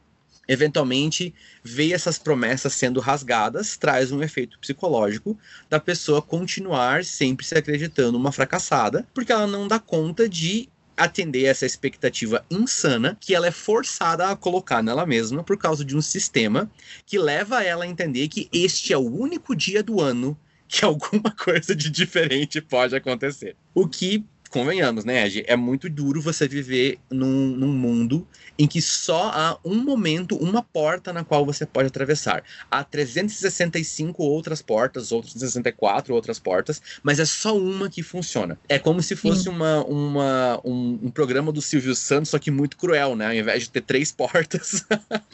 [0.49, 5.39] Eventualmente ver essas promessas sendo rasgadas traz um efeito psicológico
[5.69, 11.45] da pessoa continuar sempre se acreditando uma fracassada, porque ela não dá conta de atender
[11.45, 16.03] essa expectativa insana que ela é forçada a colocar nela mesma por causa de um
[16.03, 16.69] sistema
[17.07, 20.37] que leva ela a entender que este é o único dia do ano
[20.67, 23.57] que alguma coisa de diferente pode acontecer.
[23.73, 25.45] O que convenhamos, né, Ed?
[25.47, 28.27] É muito duro você viver num, num, mundo
[28.59, 32.43] em que só há um momento, uma porta na qual você pode atravessar.
[32.71, 38.59] Há 365 outras portas, outras 64 outras portas, mas é só uma que funciona.
[38.69, 42.77] É como se fosse uma, uma, um, um, programa do Silvio Santos, só que muito
[42.77, 43.27] cruel, né?
[43.27, 44.85] Ao invés de ter três portas,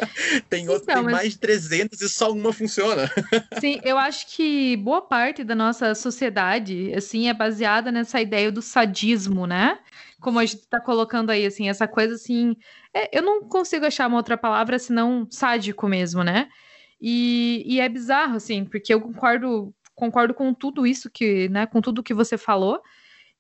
[0.51, 1.13] tem, outro, tem mas...
[1.13, 3.11] mais de 300 e só uma funciona.
[3.61, 8.61] Sim, eu acho que boa parte da nossa sociedade, assim, é baseada nessa ideia do
[8.61, 9.79] sadismo sadismo, né?
[10.21, 12.57] Como a gente está colocando aí, assim, essa coisa assim.
[12.95, 16.49] É, eu não consigo achar uma outra palavra senão sádico mesmo, né?
[17.01, 21.67] E, e é bizarro, assim, porque eu concordo, concordo com tudo isso que, né?
[21.67, 22.81] Com tudo que você falou.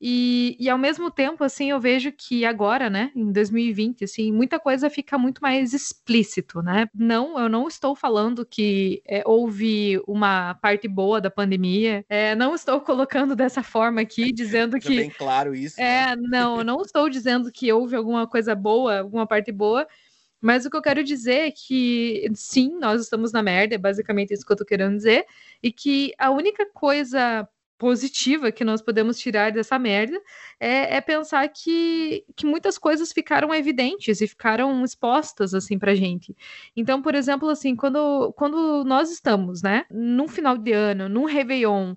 [0.06, 4.60] E, e ao mesmo tempo, assim, eu vejo que agora, né, em 2020, assim, muita
[4.60, 6.86] coisa fica muito mais explícito, né?
[6.94, 12.54] Não, eu não estou falando que é, houve uma parte boa da pandemia, é, não
[12.54, 14.94] estou colocando dessa forma aqui, dizendo que.
[14.94, 15.80] bem claro isso.
[15.80, 16.16] É, né?
[16.16, 19.88] não, eu não estou dizendo que houve alguma coisa boa, alguma parte boa.
[20.38, 24.34] Mas o que eu quero dizer é que sim, nós estamos na merda, é basicamente
[24.34, 25.24] isso que eu tô querendo dizer,
[25.62, 27.48] e que a única coisa
[27.84, 30.18] positiva que nós podemos tirar dessa merda
[30.58, 36.34] é, é, pensar que, que muitas coisas ficaram evidentes e ficaram expostas assim pra gente.
[36.74, 41.94] Então, por exemplo, assim, quando, quando nós estamos, né, num final de ano, num Réveillon,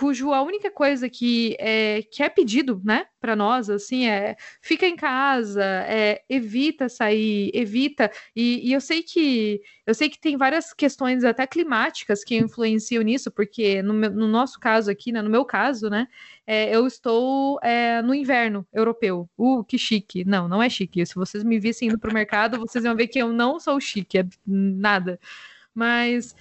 [0.00, 4.86] cujo a única coisa que é, que é pedido, né, para nós, assim, é fica
[4.86, 8.10] em casa, é, evita sair, evita.
[8.34, 13.02] E, e, eu sei que eu sei que tem várias questões até climáticas que influenciam
[13.02, 16.08] nisso, porque no, no nosso caso aqui, né, no meu caso, né,
[16.46, 19.28] é, eu estou é, no inverno europeu.
[19.36, 20.24] Uh, que chique!
[20.24, 21.04] Não, não é chique.
[21.04, 24.16] Se vocês me vissem indo pro mercado, vocês iam ver que eu não sou chique,
[24.16, 25.20] é nada.
[25.74, 26.34] Mas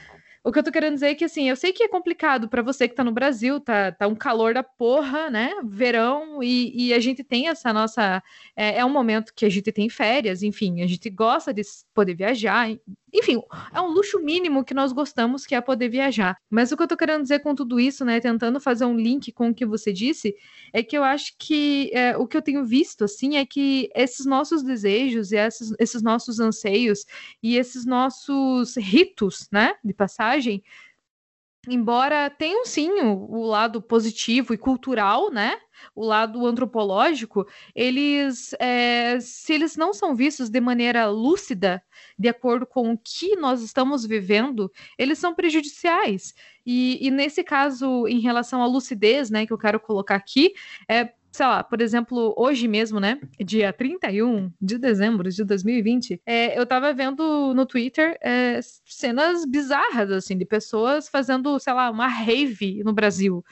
[0.43, 2.61] o que eu tô querendo dizer é que, assim, eu sei que é complicado para
[2.61, 5.51] você que tá no Brasil, tá, tá um calor da porra, né?
[5.65, 8.23] Verão, e, e a gente tem essa nossa.
[8.55, 11.61] É, é, um momento que a gente tem férias, enfim, a gente gosta de
[11.93, 12.69] poder viajar,
[13.13, 13.41] enfim,
[13.73, 16.37] é um luxo mínimo que nós gostamos, que é poder viajar.
[16.49, 19.31] Mas o que eu tô querendo dizer com tudo isso, né, tentando fazer um link
[19.31, 20.35] com o que você disse,
[20.73, 24.25] é que eu acho que é, o que eu tenho visto, assim, é que esses
[24.25, 27.05] nossos desejos e esses, esses nossos anseios
[27.41, 30.63] e esses nossos ritos, né, de passagem,
[31.67, 35.57] embora tenham sim o, o, lado positivo e cultural, né?
[35.95, 37.45] O lado antropológico,
[37.75, 41.81] eles, é, se eles não são vistos de maneira lúcida,
[42.17, 46.33] de acordo com o que nós estamos vivendo, eles são prejudiciais.
[46.65, 50.53] E, e nesse caso, em relação à lucidez, né, que eu quero colocar aqui,
[50.87, 56.59] é sei lá, por exemplo, hoje mesmo, né, dia 31 de dezembro de 2020, é,
[56.59, 62.07] eu tava vendo no Twitter é, cenas bizarras, assim, de pessoas fazendo, sei lá, uma
[62.07, 63.43] rave no Brasil.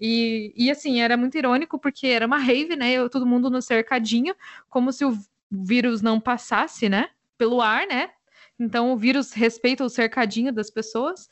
[0.00, 3.60] E, e assim, era muito irônico porque era uma rave, né, eu, todo mundo no
[3.60, 4.34] cercadinho,
[4.70, 5.16] como se o
[5.50, 8.10] vírus não passasse, né, pelo ar, né,
[8.58, 11.28] então o vírus respeita o cercadinho das pessoas.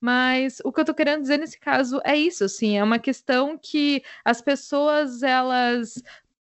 [0.00, 3.58] Mas o que eu tô querendo dizer nesse caso é isso, assim, é uma questão
[3.58, 6.02] que as pessoas, elas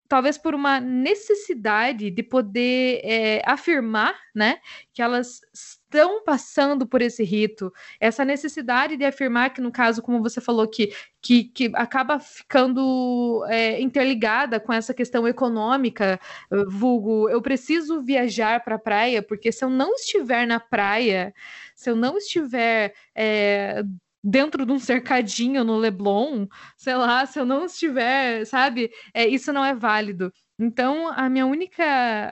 [0.08, 4.60] talvez por uma necessidade de poder é, afirmar, né,
[4.94, 10.22] que elas estão passando por esse rito, essa necessidade de afirmar que, no caso, como
[10.22, 16.20] você falou, que, que, que acaba ficando é, interligada com essa questão econômica,
[16.68, 21.34] vulgo, eu preciso viajar para a praia, porque se eu não estiver na praia,
[21.76, 23.84] se eu não estiver é,
[24.26, 28.92] dentro de um cercadinho no Leblon, sei lá, se eu não estiver, sabe?
[29.14, 30.34] É, isso não é válido.
[30.58, 31.84] Então, a minha única,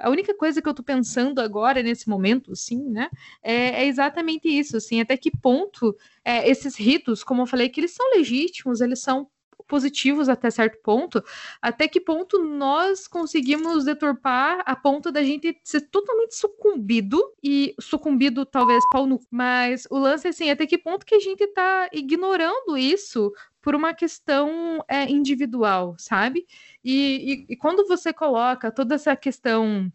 [0.02, 3.10] a única coisa que eu tô pensando agora, nesse momento, sim, né,
[3.44, 7.82] é, é exatamente isso, assim, até que ponto é, esses ritos, como eu falei, que
[7.82, 9.30] eles são legítimos, eles são
[9.68, 11.24] positivos até certo ponto.
[11.62, 18.46] Até que ponto nós conseguimos deturpar a ponto da gente ser totalmente sucumbido e sucumbido
[18.46, 21.90] talvez pau no, mas o lance é assim, até que ponto que a gente tá
[21.92, 26.46] ignorando isso por uma questão é, individual, sabe?
[26.84, 29.92] E, e, e quando você coloca toda essa questão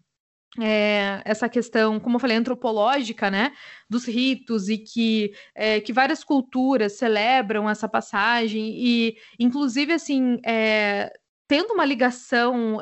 [0.61, 3.53] é, essa questão, como eu falei, antropológica, né,
[3.89, 11.13] dos ritos e que, é, que várias culturas celebram essa passagem e, inclusive, assim, é,
[11.47, 12.79] tendo uma ligação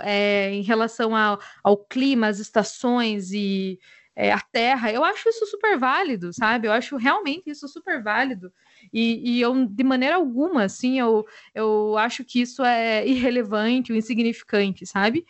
[0.51, 3.79] em relação ao, ao clima, às estações e
[4.17, 6.67] a terra, eu acho isso super válido, sabe?
[6.67, 8.51] Eu acho realmente isso super válido.
[8.93, 11.25] E, e, eu, de maneira alguma, assim, eu,
[11.55, 15.25] eu acho que isso é irrelevante ou insignificante, sabe?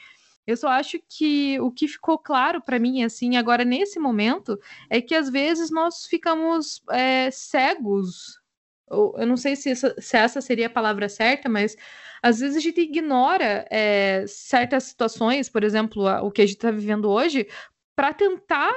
[0.47, 5.01] Eu só acho que o que ficou claro para mim, assim, agora nesse momento, é
[5.01, 8.41] que às vezes nós ficamos é, cegos.
[8.89, 11.77] Eu não sei se essa, se essa, seria a palavra certa, mas
[12.23, 16.71] às vezes a gente ignora é, certas situações, por exemplo, o que a gente está
[16.71, 17.49] vivendo hoje,
[17.97, 18.73] para tentar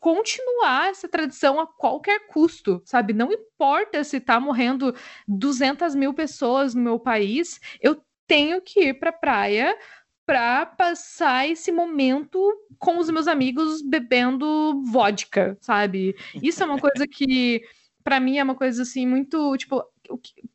[0.00, 3.12] continuar essa tradição a qualquer custo, sabe?
[3.12, 4.92] Não importa se está morrendo
[5.28, 9.78] 200 mil pessoas no meu país, eu tenho que ir para a praia
[10.24, 12.40] para passar esse momento
[12.78, 16.14] com os meus amigos bebendo vodka, sabe?
[16.42, 17.62] Isso é uma coisa que
[18.04, 19.82] para mim é uma coisa assim muito, tipo,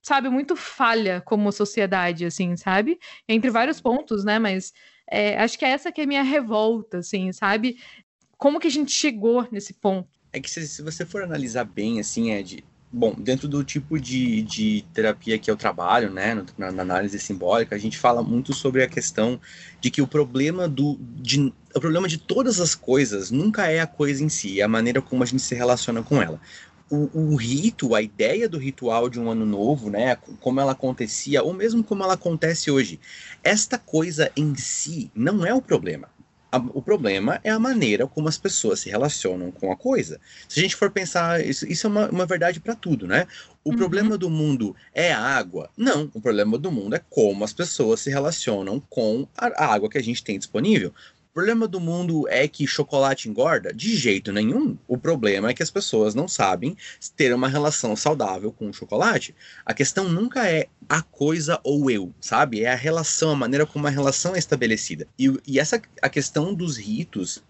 [0.01, 2.99] sabe, muito falha como sociedade, assim, sabe?
[3.27, 4.39] Entre vários pontos, né?
[4.39, 4.73] Mas
[5.10, 7.77] é, acho que é essa que é a minha revolta, assim, sabe?
[8.38, 10.10] Como que a gente chegou nesse ponto?
[10.34, 14.41] É que se, se você for analisar bem, assim, Ed, Bom, dentro do tipo de,
[14.43, 18.82] de terapia que eu trabalho, né, na, na, análise simbólica, a gente fala muito sobre
[18.82, 19.39] a questão
[19.82, 23.88] de que o problema do de, o problema de todas as coisas nunca é a
[23.88, 26.39] coisa em si, é a maneira como a gente se relaciona com ela.
[26.89, 31.43] O, o, rito, a ideia do ritual de um ano novo, né, como ela acontecia,
[31.43, 33.02] ou mesmo como ela acontece hoje,
[33.43, 36.08] esta coisa em si não é o problema
[36.73, 40.19] o problema é a maneira como as pessoas se relacionam com a coisa.
[40.47, 43.27] Se a gente for pensar, isso, isso é uma, uma verdade para tudo, né?
[43.63, 43.75] O uhum.
[43.75, 45.69] problema do mundo é a água?
[45.75, 49.89] Não, o problema do mundo é como as pessoas se relacionam com a, a água
[49.89, 50.93] que a gente tem disponível
[51.38, 53.71] problema do mundo é que chocolate engorda?
[53.71, 54.76] De jeito nenhum.
[54.88, 56.76] O problema é que as pessoas não sabem
[57.15, 59.36] ter uma relação saudável com o chocolate.
[59.63, 62.63] A questão nunca é a coisa ou eu, sabe?
[62.63, 65.08] É a relação, a maneira como a relação é estabelecida.
[65.19, 67.43] E, e essa a questão dos ritos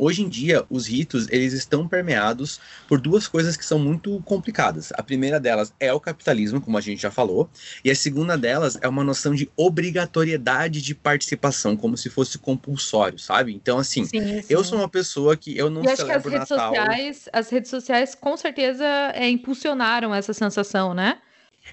[0.00, 2.58] hoje em dia os ritos eles estão permeados
[2.88, 4.90] por duas coisas que são muito complicadas.
[4.94, 7.50] A primeira delas é o capitalismo, como a gente já falou,
[7.84, 13.18] e a segunda delas é uma noção de obrigatoriedade de participação, como se fosse compulsório,
[13.18, 13.52] sabe?
[13.52, 14.46] Então assim, sim, sim.
[14.48, 16.72] eu sou uma pessoa que eu não eu celebro acho que as Natal.
[16.72, 21.18] Redes sociais, as redes sociais com certeza é, impulsionaram essa sensação, né?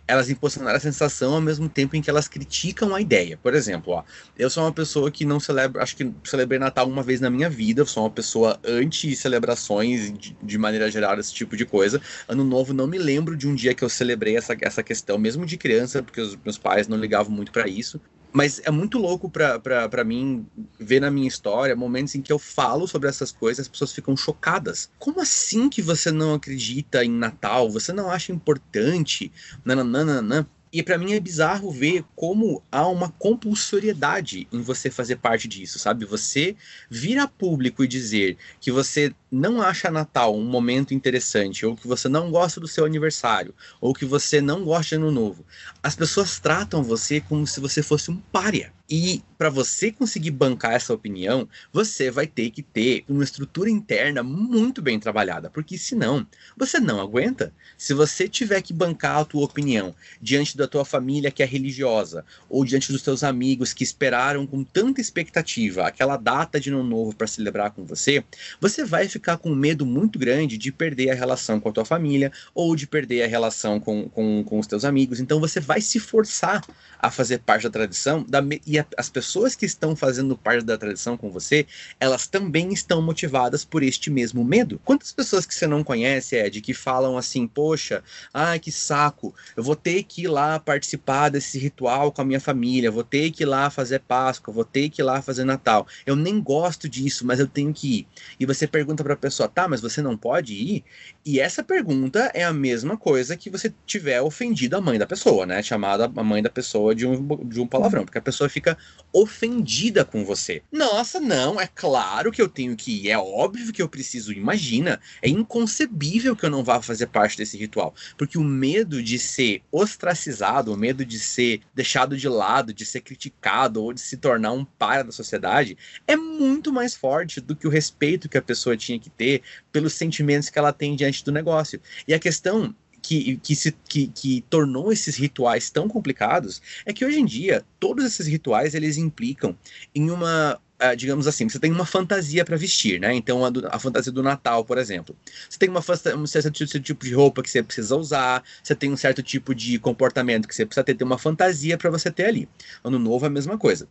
[0.07, 3.37] Elas impulsionaram a sensação ao mesmo tempo em que elas criticam a ideia.
[3.41, 4.03] Por exemplo, ó,
[4.37, 7.49] eu sou uma pessoa que não celebra, acho que celebrei Natal uma vez na minha
[7.49, 12.01] vida, sou uma pessoa anti-celebrações de, de, maneira geral, esse tipo de coisa.
[12.27, 15.45] Ano Novo, não me lembro de um dia que eu celebrei essa, essa questão, mesmo
[15.45, 17.99] de criança, porque os meus pais não ligavam muito para isso.
[18.37, 20.45] Mas é muito louco para mim
[20.79, 24.15] ver na minha história momentos em que eu falo sobre essas coisas as pessoas ficam
[24.15, 24.91] chocadas.
[24.99, 27.67] Como assim que você não acredita em Natal?
[27.71, 29.31] Você não acha importante?
[29.65, 30.47] Nananana.
[30.71, 35.79] E para mim é bizarro ver como há uma compulsoriedade em você fazer parte disso,
[35.79, 36.05] sabe?
[36.05, 36.55] Você
[36.91, 41.87] vir a público e dizer que você não acha Natal um momento interessante, ou que
[41.87, 45.45] você não gosta do seu aniversário, ou que você não gosta de Ano Novo,
[45.83, 48.71] as pessoas tratam você como se você fosse um pária.
[48.89, 54.23] E para você conseguir bancar essa opinião, você vai ter que ter uma estrutura interna
[54.23, 57.53] muito bem trabalhada, porque senão você não aguenta.
[57.77, 62.23] Se você tiver que bancar a tua opinião diante da tua família que é religiosa,
[62.49, 67.13] ou diante dos teus amigos que esperaram com tanta expectativa aquela data de ano novo
[67.13, 68.23] para celebrar com você,
[68.61, 72.31] você vai ficar com medo muito grande de perder a relação com a tua família
[72.53, 75.19] ou de perder a relação com, com, com os teus amigos.
[75.19, 76.63] Então você vai se forçar
[76.99, 80.77] a fazer parte da tradição da, e a, as pessoas que estão fazendo parte da
[80.77, 81.65] tradição com você,
[81.99, 84.79] elas também estão motivadas por este mesmo medo.
[84.83, 89.63] Quantas pessoas que você não conhece, Ed, que falam assim, poxa, ai que saco, eu
[89.63, 93.43] vou ter que ir lá participar desse ritual com a minha família, vou ter que
[93.43, 95.87] ir lá fazer Páscoa, vou ter que ir lá fazer Natal.
[96.05, 98.07] Eu nem gosto disso, mas eu tenho que ir.
[98.39, 100.83] E você pergunta para a pessoa, tá, mas você não pode ir?
[101.25, 105.45] E essa pergunta é a mesma coisa que você tiver ofendido a mãe da pessoa,
[105.45, 105.61] né?
[105.61, 108.77] Chamada a mãe da pessoa de um, de um palavrão, porque a pessoa fica
[109.11, 110.61] ofendida com você.
[110.71, 114.99] Nossa, não, é claro que eu tenho que ir, é óbvio que eu preciso, imagina,
[115.21, 119.61] é inconcebível que eu não vá fazer parte desse ritual, porque o medo de ser
[119.71, 124.51] ostracizado, o medo de ser deixado de lado, de ser criticado ou de se tornar
[124.51, 128.77] um para da sociedade é muito mais forte do que o respeito que a pessoa
[128.77, 131.79] tinha que ter pelos sentimentos que ela tem diante do negócio.
[132.07, 132.75] E a questão
[133.07, 137.63] que, que, se, que, que, tornou esses rituais tão complicados é que hoje em dia
[137.79, 139.57] todos esses rituais eles implicam
[139.95, 143.11] em uma Uh, digamos assim, você tem uma fantasia para vestir, né?
[143.11, 145.17] Então, a, do, a, fantasia do Natal, por exemplo.
[145.49, 145.83] Você tem uma,
[146.15, 149.79] um certo tipo de roupa que você precisa usar, você tem um certo tipo de
[149.79, 152.47] comportamento que você precisa ter, ter uma fantasia para você ter ali.
[152.83, 153.87] Ano Novo é a mesma coisa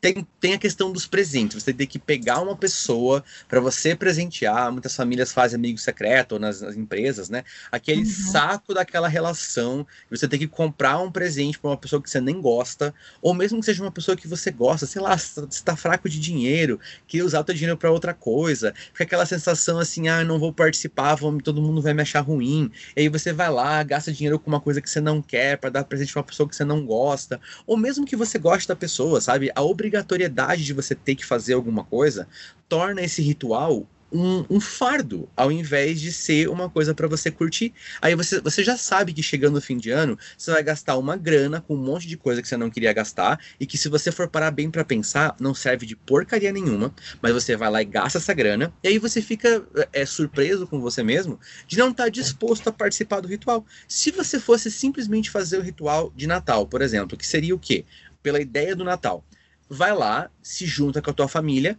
[0.00, 1.62] tem, tem a questão dos presentes.
[1.62, 4.72] Você tem que pegar uma pessoa para você presentear.
[4.72, 7.44] Muitas famílias fazem amigo secreto nas, nas empresas, né?
[7.70, 8.06] Aquele uhum.
[8.06, 9.86] saco daquela relação.
[10.10, 13.60] Você tem que comprar um presente para uma pessoa que você nem gosta, ou mesmo
[13.60, 17.22] que seja uma pessoa que você gosta, sei lá, você está fraco de dinheiro, quer
[17.22, 18.72] usar o teu dinheiro para outra coisa.
[18.92, 22.70] Fica aquela sensação assim, ah, não vou participar, vou, todo mundo vai me achar ruim.
[22.96, 25.68] E aí você vai lá, gasta dinheiro com uma coisa que você não quer para
[25.68, 28.76] dar presente para uma pessoa que você não gosta, ou mesmo que você goste da
[28.76, 29.50] pessoa, sabe?
[29.54, 32.28] A obrigação obrigatoriedade de você ter que fazer alguma coisa
[32.68, 37.72] torna esse ritual um, um, fardo, ao invés de ser uma coisa para você curtir.
[38.00, 41.16] Aí você, você já sabe que chegando no fim de ano, você vai gastar uma
[41.16, 44.10] grana com um monte de coisa que você não queria gastar e que se você
[44.10, 47.84] for parar bem para pensar, não serve de porcaria nenhuma, mas você vai lá e
[47.84, 52.04] gasta essa grana, e aí você fica é, surpreso com você mesmo de não estar
[52.04, 53.64] tá disposto a participar do ritual.
[53.86, 57.84] Se você fosse simplesmente fazer o ritual de Natal, por exemplo, que seria o quê?
[58.22, 59.24] Pela ideia do Natal
[59.70, 61.78] vai lá, se junta com a tua família,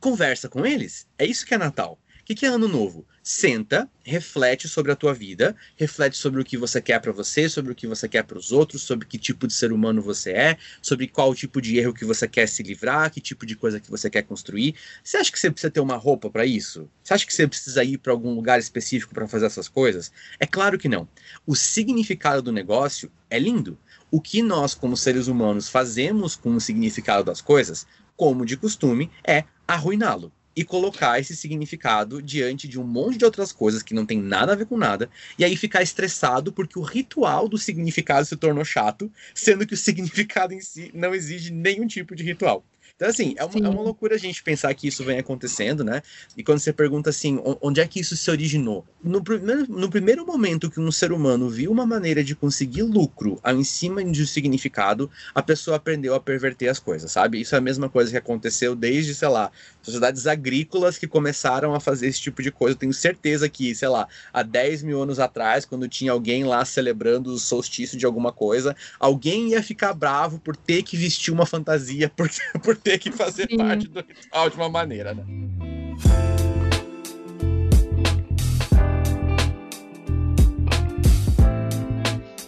[0.00, 1.06] conversa com eles.
[1.18, 1.98] É isso que é Natal.
[2.20, 3.04] O que, que é Ano Novo?
[3.22, 7.72] Senta, reflete sobre a tua vida, reflete sobre o que você quer para você, sobre
[7.72, 10.58] o que você quer para os outros, sobre que tipo de ser humano você é,
[10.80, 13.90] sobre qual tipo de erro que você quer se livrar, que tipo de coisa que
[13.90, 14.74] você quer construir.
[15.02, 16.88] Você acha que você precisa ter uma roupa para isso?
[17.02, 20.10] Você acha que você precisa ir para algum lugar específico para fazer essas coisas?
[20.40, 21.06] É claro que não.
[21.46, 23.78] O significado do negócio é lindo
[24.14, 27.84] o que nós, como seres humanos, fazemos com o significado das coisas,
[28.16, 33.50] como de costume, é arruiná-lo e colocar esse significado diante de um monte de outras
[33.50, 36.82] coisas que não tem nada a ver com nada, e aí ficar estressado porque o
[36.82, 41.88] ritual do significado se tornou chato, sendo que o significado em si não exige nenhum
[41.88, 42.64] tipo de ritual.
[42.96, 46.00] Então, assim, é uma, é uma, loucura a gente pensar que isso vem acontecendo, né?
[46.36, 48.86] E quando você pergunta assim, onde é que isso se originou?
[49.02, 49.20] No,
[49.68, 54.04] no primeiro momento que um ser humano viu uma maneira de conseguir lucro em cima
[54.04, 57.40] de um significado, a pessoa aprendeu a perverter as coisas, sabe?
[57.40, 59.50] Isso é a mesma coisa que aconteceu desde, sei lá,
[59.82, 62.74] sociedades agrícolas que começaram a fazer esse tipo de coisa.
[62.74, 66.64] Eu tenho certeza que, sei lá, há 10 mil anos atrás, quando tinha alguém lá
[66.64, 71.44] celebrando o solstício de alguma coisa, alguém ia ficar bravo por ter que vestir uma
[71.44, 72.30] fantasia, por,
[72.62, 73.56] por ter que fazer Sim.
[73.56, 75.24] parte do ritual de uma maneira, né?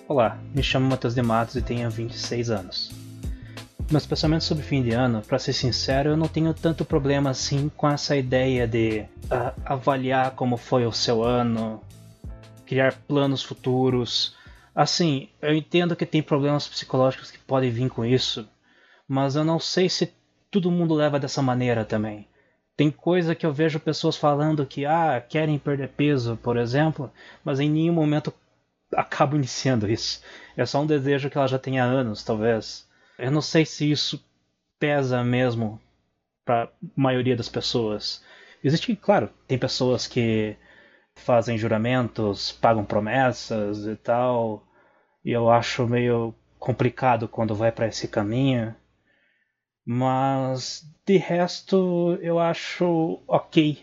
[0.07, 2.93] Olá, me chamo Matheus de Matos e tenho 26 anos.
[3.91, 7.71] Meus pensamentos sobre fim de ano, para ser sincero, eu não tenho tanto problema assim
[7.75, 11.81] com essa ideia de uh, avaliar como foi o seu ano,
[12.67, 14.37] criar planos futuros.
[14.75, 18.47] Assim, eu entendo que tem problemas psicológicos que podem vir com isso,
[19.09, 20.07] mas eu não sei se
[20.57, 22.27] todo mundo leva dessa maneira também.
[22.75, 27.13] Tem coisa que eu vejo pessoas falando que ah, querem perder peso, por exemplo,
[27.45, 28.33] mas em nenhum momento
[28.97, 30.23] acabo iniciando isso.
[30.57, 32.89] É só um desejo que ela já tem há anos, talvez.
[33.19, 34.25] Eu não sei se isso
[34.79, 35.79] pesa mesmo
[36.43, 38.25] para a maioria das pessoas.
[38.65, 40.57] Existe, claro, tem pessoas que
[41.17, 44.67] fazem juramentos, pagam promessas e tal,
[45.23, 48.75] e eu acho meio complicado quando vai para esse caminho.
[49.89, 53.79] Mas de resto eu acho ok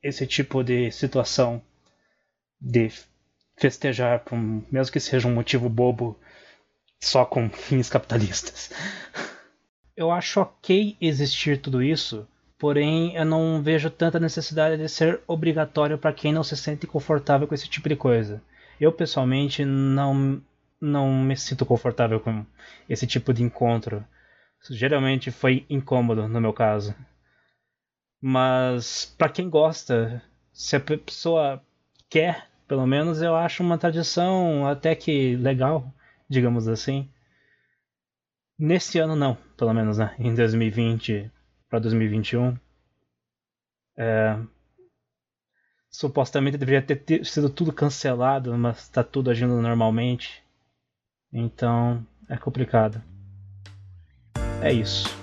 [0.00, 1.60] esse tipo de situação
[2.60, 2.92] de
[3.56, 4.22] festejar,
[4.70, 6.16] mesmo que seja um motivo bobo,
[7.00, 8.70] só com fins capitalistas.
[9.96, 12.24] Eu acho ok existir tudo isso,
[12.56, 17.48] porém eu não vejo tanta necessidade de ser obrigatório para quem não se sente confortável
[17.48, 18.40] com esse tipo de coisa.
[18.80, 20.40] Eu pessoalmente não,
[20.80, 22.46] não me sinto confortável com
[22.88, 24.04] esse tipo de encontro.
[24.70, 26.94] Geralmente foi incômodo no meu caso.
[28.20, 31.62] Mas para quem gosta, se a pessoa
[32.10, 35.92] quer, pelo menos eu acho uma tradição até que legal,
[36.28, 37.08] digamos assim.
[38.58, 40.14] Nesse ano não, pelo menos, né?
[40.18, 41.30] Em 2020
[41.68, 42.58] para 2021.
[43.96, 44.38] É...
[45.90, 50.42] supostamente deveria ter sido tudo cancelado, mas está tudo agindo normalmente.
[51.32, 53.02] Então é complicado.
[54.60, 55.17] É isso.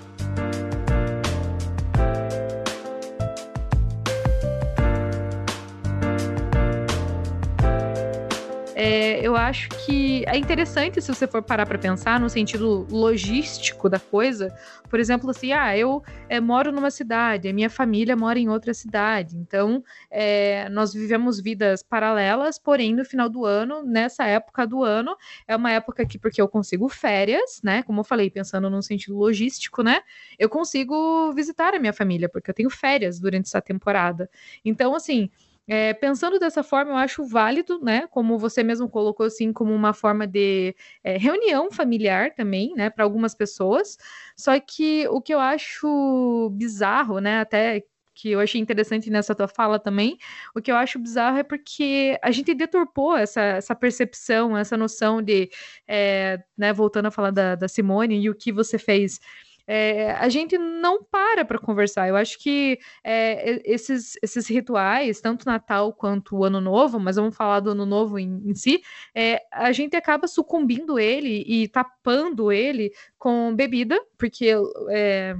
[9.46, 14.52] Acho que é interessante se você for parar para pensar no sentido logístico da coisa.
[14.90, 18.74] Por exemplo, assim, ah, eu é, moro numa cidade, a minha família mora em outra
[18.74, 19.36] cidade.
[19.36, 25.16] Então, é, nós vivemos vidas paralelas, porém, no final do ano, nessa época do ano,
[25.46, 27.84] é uma época que, porque eu consigo férias, né?
[27.84, 30.00] Como eu falei, pensando num sentido logístico, né?
[30.38, 34.28] Eu consigo visitar a minha família, porque eu tenho férias durante essa temporada.
[34.64, 35.30] Então, assim
[35.68, 38.06] é, pensando dessa forma, eu acho válido, né?
[38.08, 42.88] Como você mesmo colocou, assim, como uma forma de é, reunião familiar também, né?
[42.90, 43.96] Para algumas pessoas.
[44.36, 47.40] Só que o que eu acho bizarro, né?
[47.40, 47.84] Até
[48.16, 50.16] que eu achei interessante nessa tua fala também,
[50.54, 55.20] o que eu acho bizarro é porque a gente deturpou essa, essa percepção, essa noção
[55.20, 55.50] de,
[55.86, 59.20] é, né, voltando a falar da, da Simone e o que você fez
[59.66, 62.08] é, a gente não para para conversar.
[62.08, 67.36] Eu acho que é, esses, esses rituais, tanto Natal quanto o Ano Novo, mas vamos
[67.36, 68.80] falar do Ano Novo em, em si,
[69.14, 74.52] é, a gente acaba sucumbindo ele e tapando ele com bebida, porque
[74.90, 75.36] é,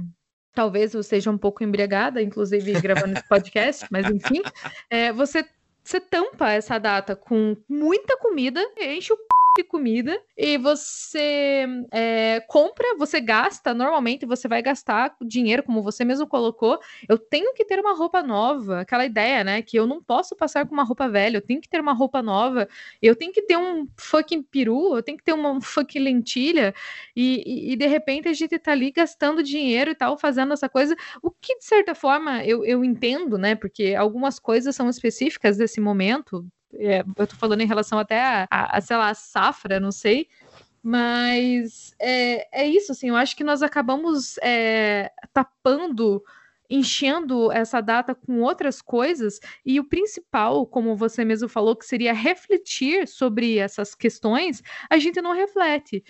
[0.53, 4.41] talvez eu seja um pouco embriagada, inclusive gravando esse podcast, mas enfim,
[4.89, 5.45] é, você,
[5.83, 9.26] você tampa essa data com muita comida, enche o
[9.63, 16.27] comida e você é, compra, você gasta, normalmente você vai gastar dinheiro, como você mesmo
[16.27, 16.79] colocou.
[17.07, 19.61] Eu tenho que ter uma roupa nova, aquela ideia, né?
[19.61, 22.21] Que eu não posso passar com uma roupa velha, eu tenho que ter uma roupa
[22.21, 22.67] nova,
[23.01, 26.73] eu tenho que ter um fucking peru, eu tenho que ter uma fucking lentilha,
[27.15, 30.69] e, e, e de repente a gente tá ali gastando dinheiro e tal, fazendo essa
[30.69, 33.55] coisa, o que de certa forma eu, eu entendo, né?
[33.55, 38.47] Porque algumas coisas são específicas desse momento, é, eu tô falando em relação até a,
[38.49, 40.27] a, a, sei lá, a safra, não sei.
[40.81, 46.23] Mas é, é isso, assim, eu acho que nós acabamos é, tapando
[46.69, 52.13] enchendo essa data com outras coisas, e o principal, como você mesmo falou, que seria
[52.13, 56.03] refletir sobre essas questões, a gente não reflete.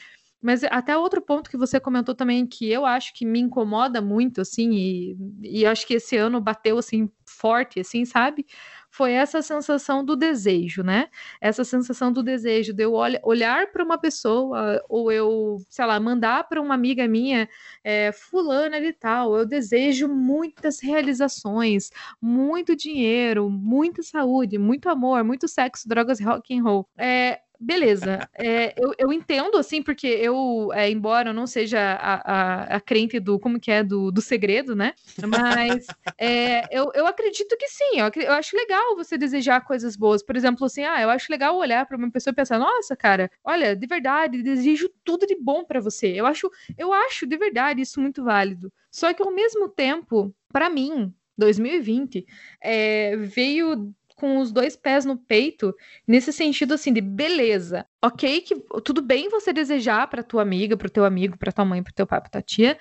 [0.48, 4.39] Mas até outro ponto que você comentou também, que eu acho que me incomoda muito,
[4.39, 8.45] assim, e, e acho que esse ano bateu, assim, forte, assim, sabe?
[8.89, 11.10] foi essa sensação do desejo, né?
[11.39, 12.93] Essa sensação do desejo de eu
[13.24, 17.48] olhar para uma pessoa ou eu, sei lá, mandar para uma amiga minha,
[17.84, 21.91] é, fulana de tal, eu desejo muitas realizações,
[22.22, 26.88] muito dinheiro, muita saúde, muito amor, muito sexo, drogas, rock and roll.
[26.98, 28.30] É, beleza.
[28.34, 32.80] É, eu, eu entendo, assim, porque eu, é, embora eu não seja a, a, a,
[32.80, 34.93] crente do, como que é, do, do segredo, né?
[35.28, 35.86] Mas
[36.18, 37.99] é, eu, eu acredito que sim.
[37.99, 40.24] Eu, eu acho legal você desejar coisas boas.
[40.24, 43.30] Por exemplo, assim, ah, eu acho legal olhar para uma pessoa e pensar, nossa, cara,
[43.43, 46.08] olha, de verdade, desejo tudo de bom para você.
[46.08, 48.72] Eu acho, eu acho de verdade isso muito válido.
[48.91, 52.26] Só que ao mesmo tempo, para mim, 2020
[52.62, 55.74] é, veio com os dois pés no peito,
[56.05, 57.86] nesse sentido assim de beleza.
[58.03, 61.63] OK que tudo bem você desejar para tua amiga, para o teu amigo, para tua
[61.63, 62.78] mãe, para teu pai, para tua tia,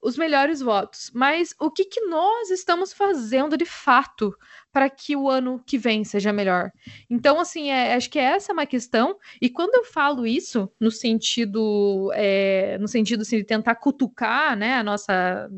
[0.00, 1.10] os melhores votos.
[1.12, 4.32] Mas o que, que nós estamos fazendo de fato
[4.72, 6.70] para que o ano que vem seja melhor?
[7.10, 9.16] Então, assim, é, acho que essa é uma questão.
[9.42, 14.74] E quando eu falo isso, no sentido, é, no sentido assim, de tentar cutucar né,
[14.74, 15.50] a nossa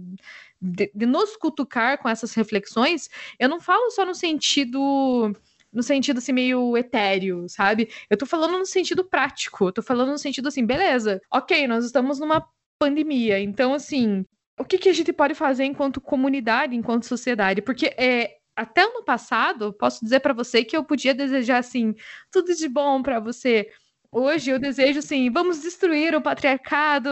[0.60, 3.08] de, de nos cutucar com essas reflexões,
[3.38, 5.34] eu não falo só no sentido
[5.72, 7.88] no sentido assim meio etéreo, sabe?
[8.08, 11.84] Eu tô falando no sentido prático, eu tô falando no sentido assim, beleza, ok, nós
[11.84, 12.44] estamos numa
[12.78, 14.24] pandemia, então assim,
[14.58, 17.62] o que, que a gente pode fazer enquanto comunidade, enquanto sociedade?
[17.62, 21.94] Porque é, até ano passado, posso dizer para você que eu podia desejar assim,
[22.30, 23.70] tudo de bom para você,
[24.12, 27.08] Hoje eu desejo assim, vamos destruir o patriarcado,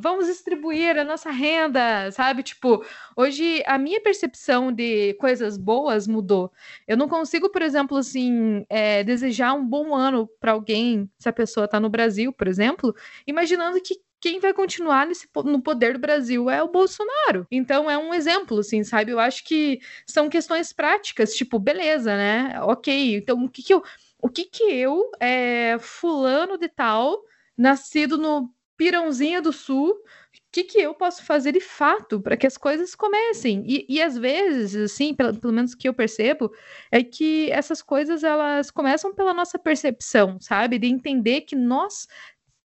[0.00, 2.42] vamos distribuir a nossa renda, sabe?
[2.42, 2.84] Tipo,
[3.16, 6.52] hoje a minha percepção de coisas boas mudou.
[6.88, 11.32] Eu não consigo, por exemplo, assim, é, desejar um bom ano para alguém, se a
[11.32, 12.92] pessoa está no Brasil, por exemplo,
[13.28, 17.46] imaginando que quem vai continuar nesse, no poder do Brasil é o Bolsonaro.
[17.50, 19.12] Então é um exemplo, assim, sabe?
[19.12, 22.60] Eu acho que são questões práticas, tipo, beleza, né?
[22.62, 23.82] Ok, então o que, que eu
[24.22, 27.20] o que que eu, é, fulano de tal,
[27.56, 32.46] nascido no Pirãozinho do Sul, o que, que eu posso fazer de fato para que
[32.46, 33.62] as coisas comecem?
[33.66, 36.50] E, e às vezes, assim, pelo, pelo menos que eu percebo,
[36.90, 40.78] é que essas coisas elas começam pela nossa percepção, sabe?
[40.78, 42.08] De entender que nós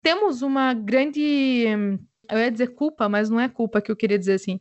[0.02, 1.66] temos uma grande.
[2.30, 4.60] Eu ia dizer culpa, mas não é culpa que eu queria dizer assim.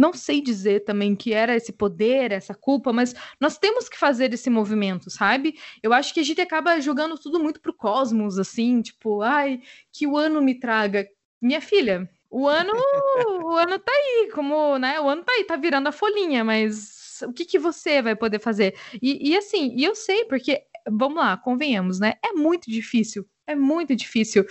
[0.00, 4.32] Não sei dizer também que era esse poder, essa culpa, mas nós temos que fazer
[4.32, 5.58] esse movimento, sabe?
[5.82, 9.60] Eu acho que a gente acaba jogando tudo muito pro cosmos, assim, tipo, ai,
[9.92, 11.06] que o ano me traga.
[11.38, 12.72] Minha filha, o ano,
[13.44, 14.98] o ano tá aí, como, né?
[15.00, 18.40] O ano tá aí, tá virando a folhinha, mas o que, que você vai poder
[18.40, 18.74] fazer?
[19.02, 22.14] E, e assim, e eu sei, porque, vamos lá, convenhamos, né?
[22.24, 24.46] É muito difícil, é muito difícil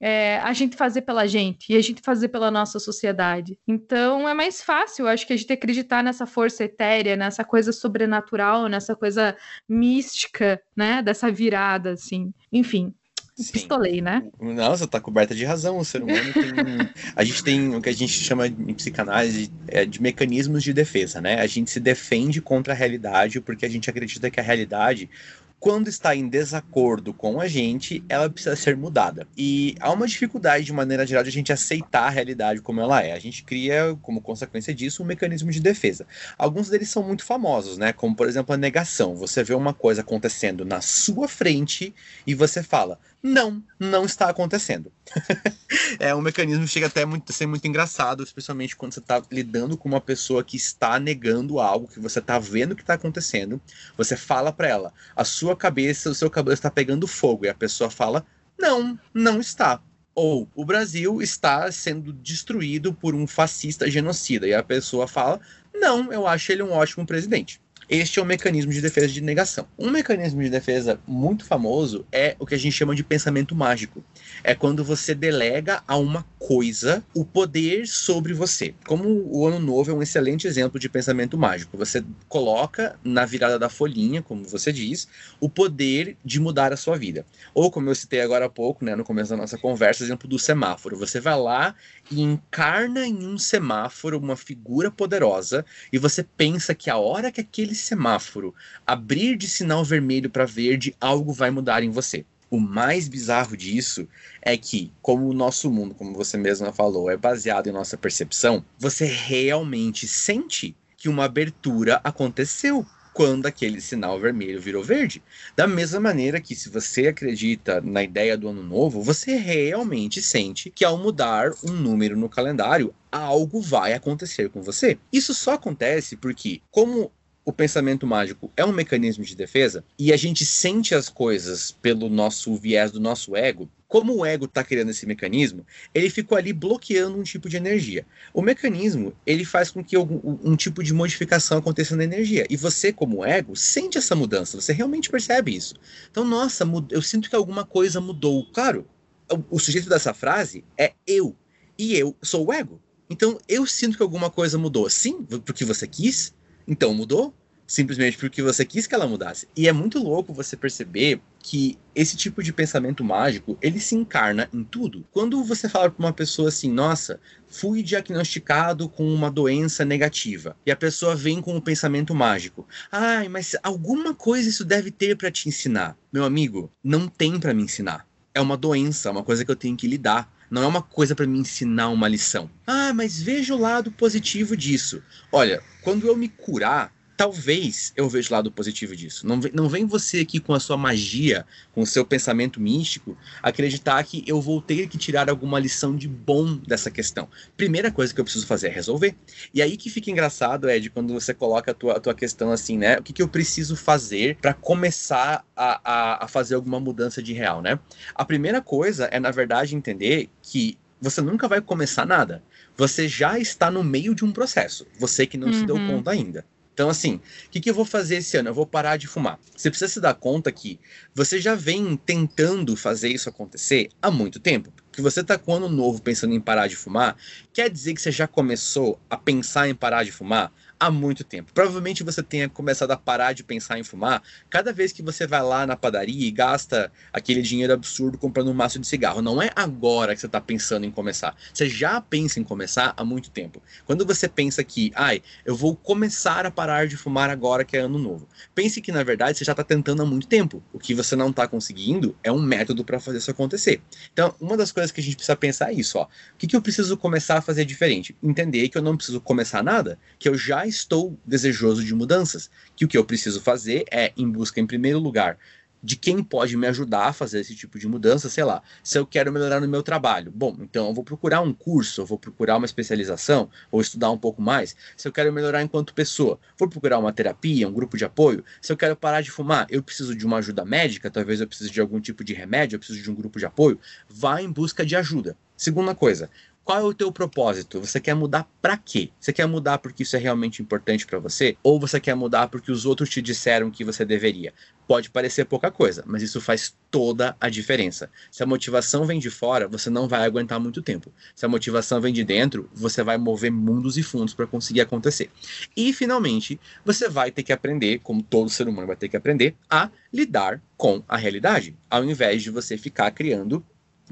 [0.00, 3.58] é, a gente fazer pela gente e a gente fazer pela nossa sociedade.
[3.66, 8.68] Então é mais fácil, acho que a gente acreditar nessa força etérea, nessa coisa sobrenatural,
[8.68, 9.36] nessa coisa
[9.68, 11.02] mística, né?
[11.02, 12.32] Dessa virada, assim.
[12.52, 12.94] Enfim.
[13.38, 13.52] Sim.
[13.52, 14.22] Pistolei, né?
[14.40, 15.76] Nossa, tá coberta de razão.
[15.76, 16.52] O ser humano tem.
[17.14, 21.20] a gente tem o que a gente chama em psicanálise é, de mecanismos de defesa,
[21.20, 21.38] né?
[21.38, 25.10] A gente se defende contra a realidade porque a gente acredita que a realidade
[25.58, 29.26] quando está em desacordo com a gente, ela precisa ser mudada.
[29.36, 33.02] E há uma dificuldade, de maneira geral, de a gente aceitar a realidade como ela
[33.02, 33.12] é.
[33.12, 36.06] A gente cria, como consequência disso, um mecanismo de defesa.
[36.36, 37.92] Alguns deles são muito famosos, né?
[37.92, 39.16] Como, por exemplo, a negação.
[39.16, 41.94] Você vê uma coisa acontecendo na sua frente
[42.26, 44.92] e você fala: não, não está acontecendo.
[45.98, 49.76] é um mecanismo que chega até a ser muito engraçado, especialmente quando você está lidando
[49.76, 53.60] com uma pessoa que está negando algo que você está vendo que está acontecendo.
[53.96, 57.54] Você fala para ela, a sua cabeça, o seu cabelo está pegando fogo, e a
[57.54, 58.24] pessoa fala,
[58.56, 59.82] não, não está.
[60.14, 65.40] Ou o Brasil está sendo destruído por um fascista genocida, e a pessoa fala,
[65.74, 67.60] não, eu acho ele um ótimo presidente.
[67.88, 69.64] Este é o mecanismo de defesa de negação.
[69.78, 74.02] Um mecanismo de defesa muito famoso é o que a gente chama de pensamento mágico.
[74.42, 78.74] É quando você delega a uma coisa o poder sobre você.
[78.84, 81.76] Como o ano novo é um excelente exemplo de pensamento mágico.
[81.78, 85.06] Você coloca na virada da folhinha, como você diz,
[85.38, 87.24] o poder de mudar a sua vida.
[87.54, 90.40] Ou como eu citei agora há pouco, né, no começo da nossa conversa, exemplo do
[90.40, 90.96] semáforo.
[90.98, 91.72] Você vai lá
[92.10, 97.40] e encarna em um semáforo uma figura poderosa e você pensa que a hora que
[97.40, 98.54] aquele semáforo
[98.86, 102.24] abrir de sinal vermelho para verde, algo vai mudar em você.
[102.48, 104.08] O mais bizarro disso
[104.40, 108.64] é que, como o nosso mundo, como você mesma falou, é baseado em nossa percepção,
[108.78, 115.22] você realmente sente que uma abertura aconteceu quando aquele sinal vermelho virou verde.
[115.56, 120.70] Da mesma maneira que, se você acredita na ideia do ano novo, você realmente sente
[120.70, 124.98] que, ao mudar um número no calendário, algo vai acontecer com você.
[125.10, 127.10] Isso só acontece porque, como
[127.46, 132.08] o pensamento mágico é um mecanismo de defesa e a gente sente as coisas pelo
[132.08, 136.52] nosso viés do nosso ego, como o ego está criando esse mecanismo, ele ficou ali
[136.52, 138.04] bloqueando um tipo de energia.
[138.34, 142.44] O mecanismo ele faz com que algum, um tipo de modificação aconteça na energia.
[142.50, 144.60] E você, como ego, sente essa mudança.
[144.60, 145.76] Você realmente percebe isso.
[146.10, 148.44] Então, nossa, eu sinto que alguma coisa mudou.
[148.52, 148.84] Claro,
[149.30, 151.36] o, o sujeito dessa frase é eu.
[151.78, 152.82] E eu sou o ego.
[153.08, 154.90] Então, eu sinto que alguma coisa mudou.
[154.90, 156.34] Sim, porque você quis.
[156.66, 157.34] Então mudou?
[157.66, 159.48] Simplesmente porque você quis que ela mudasse.
[159.56, 164.48] E é muito louco você perceber que esse tipo de pensamento mágico, ele se encarna
[164.52, 165.04] em tudo.
[165.10, 170.70] Quando você fala para uma pessoa assim, nossa, fui diagnosticado com uma doença negativa, e
[170.70, 175.16] a pessoa vem com o um pensamento mágico, ai, mas alguma coisa isso deve ter
[175.16, 175.96] para te ensinar.
[176.12, 178.06] Meu amigo, não tem para me ensinar.
[178.34, 180.30] É uma doença, uma coisa que eu tenho que lidar.
[180.50, 182.50] Não é uma coisa para me ensinar uma lição.
[182.66, 185.02] Ah, mas veja o lado positivo disso.
[185.32, 189.26] Olha, quando eu me curar, talvez eu veja o lado positivo disso.
[189.26, 193.16] Não vem, não vem você aqui com a sua magia, com o seu pensamento místico,
[193.42, 197.28] acreditar que eu vou ter que tirar alguma lição de bom dessa questão.
[197.56, 199.16] Primeira coisa que eu preciso fazer é resolver.
[199.54, 202.76] E aí que fica engraçado, Ed, quando você coloca a tua, a tua questão assim,
[202.76, 202.98] né?
[202.98, 207.32] O que, que eu preciso fazer para começar a, a, a fazer alguma mudança de
[207.32, 207.78] real, né?
[208.14, 212.42] A primeira coisa é, na verdade, entender que você nunca vai começar nada.
[212.76, 214.86] Você já está no meio de um processo.
[214.98, 215.52] Você que não uhum.
[215.52, 215.88] se deu uhum.
[215.88, 216.44] conta ainda.
[216.76, 218.50] Então, assim, o que, que, eu vou fazer esse ano?
[218.50, 219.40] Eu vou parar de fumar.
[219.56, 220.78] Você precisa se dar conta que
[221.14, 224.70] você já vem tentando fazer isso acontecer há muito tempo.
[224.92, 227.16] Que você está com ano novo pensando em parar de fumar,
[227.50, 231.52] quer dizer que você já começou a pensar em parar de fumar há muito tempo.
[231.52, 235.42] Provavelmente você tenha começado a parar de pensar em fumar cada vez que você vai
[235.42, 239.22] lá na padaria e gasta aquele dinheiro absurdo comprando um maço de cigarro.
[239.22, 241.34] Não é agora que você está pensando em começar.
[241.52, 243.62] Você já pensa em começar há muito tempo.
[243.84, 247.80] Quando você pensa que, ai, eu vou começar a parar de fumar agora que é
[247.80, 248.28] ano novo.
[248.54, 250.62] Pense que na verdade você já está tentando há muito tempo.
[250.72, 253.80] O que você não está conseguindo é um método para fazer isso acontecer.
[254.12, 256.04] Então, uma das coisas que a gente precisa pensar é isso, ó.
[256.04, 256.08] O
[256.38, 258.16] que, que eu preciso começar a fazer diferente?
[258.22, 262.84] Entender que eu não preciso começar nada, que eu já estou desejoso de mudanças, que
[262.84, 265.38] o que eu preciso fazer é, em busca, em primeiro lugar,
[265.82, 268.60] de quem pode me ajudar a fazer esse tipo de mudança, sei lá.
[268.82, 272.06] Se eu quero melhorar no meu trabalho, bom, então eu vou procurar um curso, eu
[272.06, 274.74] vou procurar uma especialização, ou estudar um pouco mais.
[274.96, 278.44] Se eu quero melhorar enquanto pessoa, vou procurar uma terapia, um grupo de apoio.
[278.60, 281.70] Se eu quero parar de fumar, eu preciso de uma ajuda médica, talvez eu precise
[281.70, 283.78] de algum tipo de remédio, eu preciso de um grupo de apoio.
[284.08, 285.36] Vá em busca de ajuda.
[285.56, 286.28] Segunda coisa,
[286.66, 287.80] qual é o teu propósito?
[287.80, 289.10] Você quer mudar para quê?
[289.20, 291.56] Você quer mudar porque isso é realmente importante para você?
[291.62, 294.52] Ou você quer mudar porque os outros te disseram que você deveria?
[294.84, 298.10] Pode parecer pouca coisa, mas isso faz toda a diferença.
[298.32, 301.12] Se a motivação vem de fora, você não vai aguentar muito tempo.
[301.36, 305.30] Se a motivação vem de dentro, você vai mover mundos e fundos para conseguir acontecer.
[305.76, 309.54] E finalmente, você vai ter que aprender, como todo ser humano vai ter que aprender,
[309.70, 313.64] a lidar com a realidade, ao invés de você ficar criando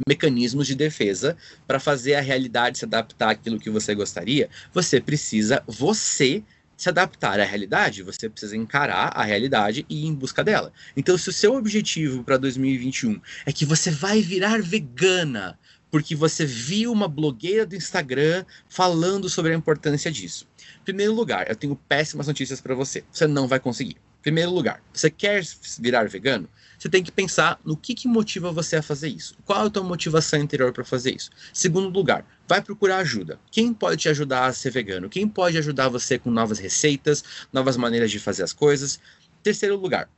[0.09, 1.37] mecanismos de defesa
[1.67, 6.43] para fazer a realidade se adaptar àquilo que você gostaria, você precisa você
[6.77, 10.73] se adaptar à realidade, você precisa encarar a realidade e ir em busca dela.
[10.97, 15.59] Então, se o seu objetivo para 2021 é que você vai virar vegana,
[15.91, 20.47] porque você viu uma blogueira do Instagram falando sobre a importância disso.
[20.81, 23.05] Em primeiro lugar, eu tenho péssimas notícias para você.
[23.13, 23.93] Você não vai conseguir.
[23.93, 25.45] Em primeiro lugar, você quer
[25.79, 26.49] virar vegano?
[26.85, 29.35] Você tem que pensar no que, que motiva você a fazer isso.
[29.47, 31.31] Qual é a tua motivação interior para fazer isso?
[31.51, 33.41] Segundo lugar, vai procurar ajuda.
[33.51, 35.09] Quem pode te ajudar a ser vegano?
[35.09, 39.01] Quem pode ajudar você com novas receitas, novas maneiras de fazer as coisas?
[39.43, 40.11] Terceiro lugar,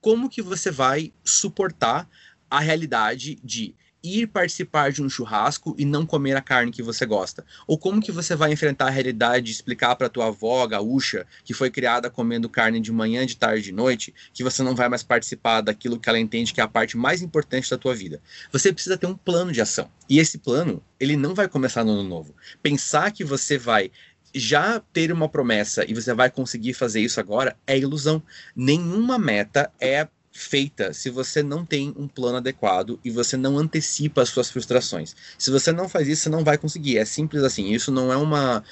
[0.00, 2.08] como que você vai suportar
[2.50, 7.04] a realidade de ir participar de um churrasco e não comer a carne que você
[7.04, 7.44] gosta?
[7.66, 11.54] Ou como que você vai enfrentar a realidade de explicar para tua avó gaúcha, que
[11.54, 15.02] foi criada comendo carne de manhã, de tarde, de noite, que você não vai mais
[15.02, 18.20] participar daquilo que ela entende que é a parte mais importante da tua vida?
[18.52, 19.90] Você precisa ter um plano de ação.
[20.08, 22.34] E esse plano, ele não vai começar no ano novo.
[22.62, 23.90] Pensar que você vai
[24.34, 28.22] já ter uma promessa e você vai conseguir fazer isso agora é ilusão.
[28.54, 30.06] Nenhuma meta é
[30.38, 35.14] feita se você não tem um plano adequado e você não antecipa as suas frustrações.
[35.36, 36.98] Se você não faz isso, você não vai conseguir.
[36.98, 37.72] É simples assim.
[37.72, 38.62] Isso não é uma,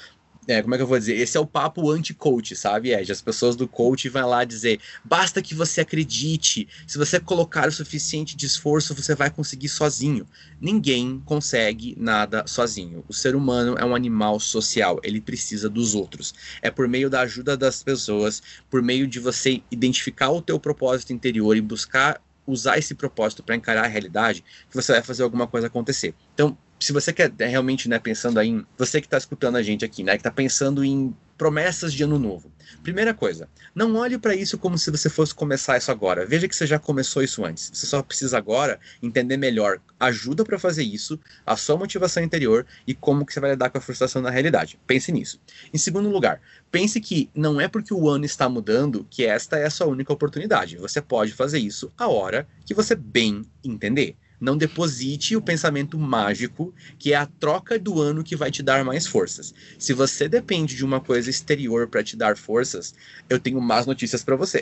[0.47, 1.17] é, como é que eu vou dizer?
[1.17, 3.11] Esse é o papo anti-coach, sabe, Ed?
[3.11, 7.71] As pessoas do coach vão lá dizer: basta que você acredite, se você colocar o
[7.71, 10.25] suficiente de esforço, você vai conseguir sozinho.
[10.59, 13.03] Ninguém consegue nada sozinho.
[13.09, 16.33] O ser humano é um animal social, ele precisa dos outros.
[16.61, 21.11] É por meio da ajuda das pessoas, por meio de você identificar o teu propósito
[21.11, 25.45] interior e buscar usar esse propósito para encarar a realidade, que você vai fazer alguma
[25.45, 26.15] coisa acontecer.
[26.33, 29.63] Então, se você quer é, realmente, né, pensando aí, em, você que está escutando a
[29.63, 32.51] gente aqui, né, que está pensando em promessas de ano novo.
[32.81, 36.25] Primeira coisa, não olhe para isso como se você fosse começar isso agora.
[36.25, 37.69] Veja que você já começou isso antes.
[37.71, 42.93] Você só precisa agora entender melhor ajuda para fazer isso, a sua motivação interior e
[42.93, 44.79] como que você vai lidar com a frustração na realidade.
[44.87, 45.39] Pense nisso.
[45.73, 49.65] Em segundo lugar, pense que não é porque o ano está mudando que esta é
[49.65, 50.77] a sua única oportunidade.
[50.77, 54.17] Você pode fazer isso a hora que você bem entender.
[54.39, 58.85] Não deposite o pensamento mágico, que é a troca do ano que vai te dar
[58.85, 59.51] mais forças.
[59.79, 62.93] Se você depende de uma coisa exterior para te dar forças,
[63.27, 64.61] eu tenho más notícias para você.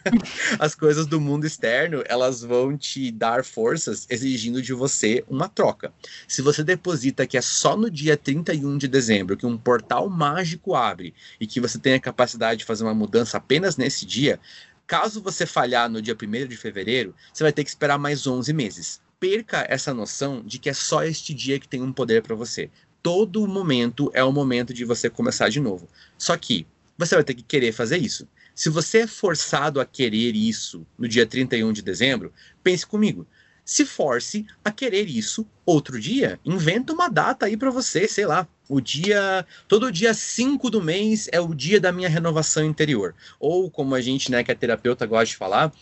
[0.60, 5.94] As coisas do mundo externo, elas vão te dar forças exigindo de você uma troca.
[6.28, 10.74] Se você deposita que é só no dia 31 de dezembro que um portal mágico
[10.74, 14.38] abre e que você tem a capacidade de fazer uma mudança apenas nesse dia,
[14.86, 18.52] Caso você falhar no dia 1 de fevereiro, você vai ter que esperar mais 11
[18.52, 22.34] meses perca essa noção de que é só este dia que tem um poder para
[22.34, 22.70] você.
[23.02, 25.88] Todo momento é o momento de você começar de novo.
[26.18, 26.66] Só que
[26.98, 28.28] você vai ter que querer fazer isso.
[28.54, 33.26] Se você é forçado a querer isso no dia 31 de dezembro, pense comigo.
[33.64, 36.38] Se force a querer isso outro dia.
[36.44, 38.46] Inventa uma data aí para você, sei lá.
[38.68, 39.44] O dia.
[39.66, 43.14] Todo dia 5 do mês é o dia da minha renovação interior.
[43.40, 45.72] Ou, como a gente, né, que é terapeuta, gosta de falar,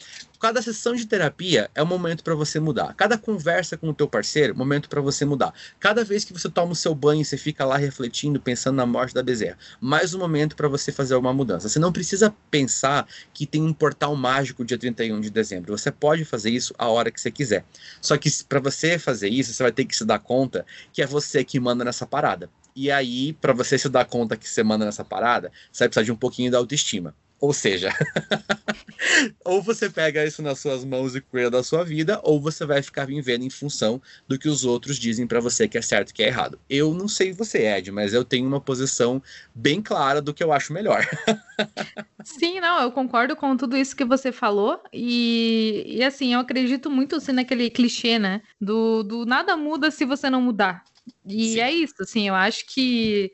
[0.45, 2.93] cada sessão de terapia é um momento para você mudar.
[2.93, 5.55] Cada conversa com o teu parceiro, momento para você mudar.
[5.81, 9.15] Cada vez que você toma o seu banho, você fica lá refletindo, pensando na morte
[9.15, 9.57] da Bezerra.
[9.81, 11.67] Mais um momento para você fazer uma mudança.
[11.67, 15.79] Você não precisa pensar que tem um portal mágico dia 31 de dezembro.
[15.79, 17.65] Você pode fazer isso a hora que você quiser.
[17.99, 21.07] Só que para você fazer isso, você vai ter que se dar conta que é
[21.07, 22.51] você que manda nessa parada.
[22.77, 26.05] E aí, para você se dar conta que você manda nessa parada, você vai precisar
[26.05, 27.15] de um pouquinho da autoestima.
[27.45, 27.91] Ou seja,
[29.45, 32.83] ou você pega isso nas suas mãos e cuida da sua vida, ou você vai
[32.83, 36.15] ficar vivendo em função do que os outros dizem para você que é certo e
[36.15, 36.59] que é errado.
[36.71, 39.23] Eu não sei você, Ed, mas eu tenho uma posição
[39.55, 41.07] bem clara do que eu acho melhor.
[42.25, 44.81] Sim, não, eu concordo com tudo isso que você falou.
[44.91, 48.41] E, e assim, eu acredito muito assim, naquele clichê, né?
[48.59, 50.83] Do, do nada muda se você não mudar.
[51.27, 51.61] E Sim.
[51.61, 53.31] é isso, assim, eu acho que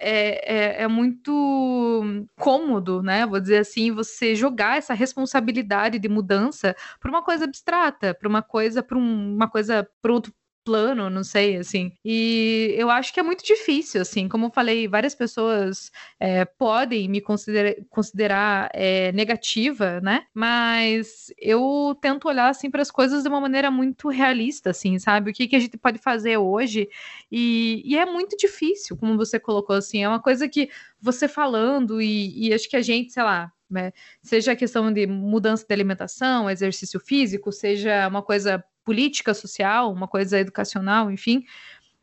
[0.00, 2.02] é, é, é, muito
[2.36, 3.26] cômodo, né?
[3.26, 8.42] Vou dizer assim, você jogar essa responsabilidade de mudança para uma coisa abstrata, para uma
[8.42, 10.32] coisa, para um, uma coisa para outro
[10.70, 11.92] plano, não sei, assim.
[12.04, 14.28] E eu acho que é muito difícil, assim.
[14.28, 15.90] Como eu falei, várias pessoas
[16.20, 20.26] é, podem me considerar, é, negativa, né?
[20.32, 25.32] Mas eu tento olhar, assim, para as coisas de uma maneira muito realista, assim, sabe?
[25.32, 26.88] O que, que a gente pode fazer hoje.
[27.32, 30.04] E, e é muito difícil, como você colocou, assim.
[30.04, 33.92] É uma coisa que você falando e, e acho que a gente, sei lá, né?
[34.22, 40.08] Seja a questão de mudança de alimentação, exercício físico, seja uma coisa política social, uma
[40.08, 41.44] coisa educacional, enfim,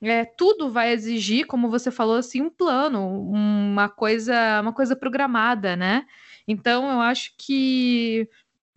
[0.01, 5.75] é, tudo vai exigir, como você falou, assim, um plano, uma coisa, uma coisa programada,
[5.75, 6.05] né?
[6.47, 8.30] Então, eu acho que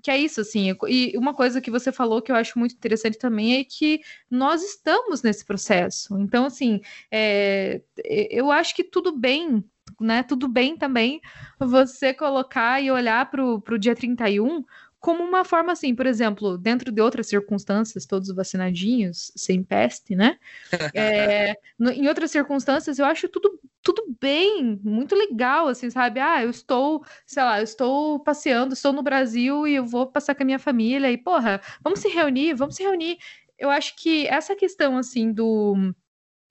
[0.03, 0.75] que é isso, assim.
[0.89, 4.63] E uma coisa que você falou que eu acho muito interessante também é que nós
[4.63, 6.19] estamos nesse processo.
[6.19, 6.81] Então, assim,
[7.11, 7.83] é,
[8.31, 9.63] eu acho que tudo bem,
[10.01, 10.23] né?
[10.23, 11.21] Tudo bem também
[11.59, 14.65] você colocar e olhar para o dia 31
[15.01, 20.39] como uma forma assim, por exemplo, dentro de outras circunstâncias, todos vacinadinhos, sem peste, né?
[20.95, 26.21] É, no, em outras circunstâncias, eu acho tudo, tudo bem, muito legal, assim, sabe?
[26.21, 30.35] Ah, eu estou, sei lá, eu estou passeando, estou no Brasil e eu vou passar
[30.35, 33.17] com a minha família e, porra, vamos se reunir, vamos se reunir.
[33.59, 35.95] Eu acho que essa questão, assim, do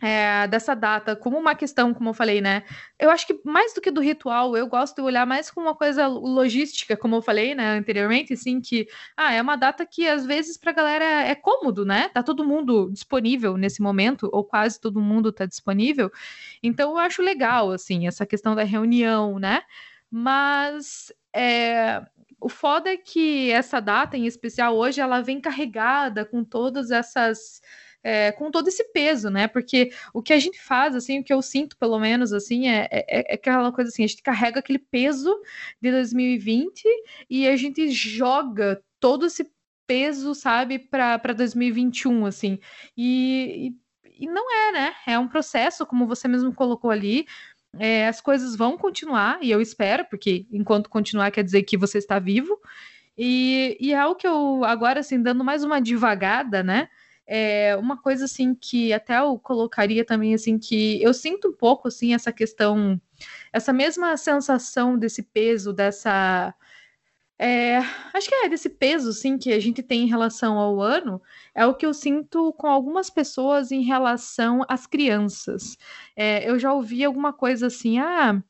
[0.02, 2.64] é, dessa data como uma questão, como eu falei, né?
[2.98, 5.76] Eu acho que mais do que do ritual, eu gosto de olhar mais como uma
[5.76, 8.88] coisa logística, como eu falei, né, anteriormente, assim, que
[9.18, 12.10] ah, é uma data que às vezes pra galera é cômodo, né?
[12.10, 16.12] Tá todo mundo disponível nesse momento, ou quase todo mundo tá disponível.
[16.64, 19.62] Então eu acho legal, assim, essa questão da reunião, né?
[20.10, 22.02] Mas é,
[22.40, 27.62] o foda é que essa data em especial hoje ela vem carregada com todas essas
[28.04, 29.48] é, com todo esse peso, né?
[29.48, 32.88] Porque o que a gente faz, assim, o que eu sinto, pelo menos, assim, é,
[32.92, 35.36] é, é aquela coisa assim, a gente carrega aquele peso
[35.82, 36.84] de 2020
[37.30, 39.50] e a gente joga todo esse
[39.86, 42.60] peso, sabe, para 2021, assim.
[42.96, 43.74] E,
[44.06, 44.96] e, e não é, né?
[45.08, 47.26] É um processo, como você mesmo colocou ali.
[47.78, 51.98] É, as coisas vão continuar, e eu espero, porque enquanto continuar quer dizer que você
[52.00, 52.60] está vivo.
[53.18, 56.88] E, e é algo que eu, agora, assim, dando mais uma devagada, né?
[57.32, 61.88] É uma coisa assim que até eu colocaria também assim que eu sinto um pouco
[61.88, 63.00] assim essa questão,
[63.54, 66.56] essa mesma sensação desse peso, dessa
[67.42, 67.78] é,
[68.14, 71.22] acho que é desse peso, sim, que a gente tem em relação ao ano,
[71.56, 75.78] é o que eu sinto com algumas pessoas em relação às crianças.
[76.18, 78.44] É, eu já ouvi alguma coisa assim, ah,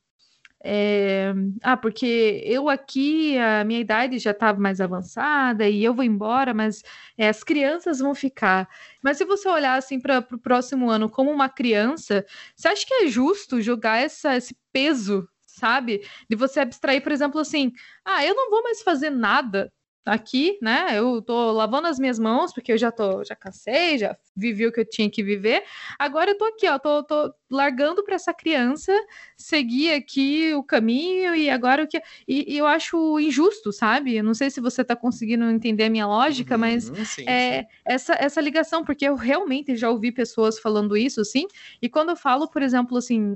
[0.64, 1.34] é,
[1.64, 6.54] ah, porque eu aqui, a minha idade já estava mais avançada e eu vou embora,
[6.54, 6.84] mas
[7.18, 8.68] é, as crianças vão ficar.
[9.02, 12.94] Mas se você olhar assim para o próximo ano como uma criança, você acha que
[12.94, 16.06] é justo jogar essa, esse peso, sabe?
[16.30, 17.72] De você abstrair, por exemplo, assim,
[18.04, 19.72] ah, eu não vou mais fazer nada
[20.06, 20.98] aqui, né?
[20.98, 24.72] Eu tô lavando as minhas mãos, porque eu já tô, já cansei, já vivi o
[24.72, 25.64] que eu tinha que viver.
[25.98, 28.94] Agora eu tô aqui, ó, tô, tô largando para essa criança
[29.38, 32.02] seguir aqui o caminho e agora o que.
[32.28, 34.16] E, e, eu acho injusto, sabe?
[34.16, 37.62] Eu não sei se você tá conseguindo entender a minha lógica, uhum, mas sim, é
[37.62, 37.68] sim.
[37.86, 41.46] Essa, essa ligação, porque eu realmente já ouvi pessoas falando isso, assim,
[41.82, 43.36] e quando eu falo, por exemplo, assim,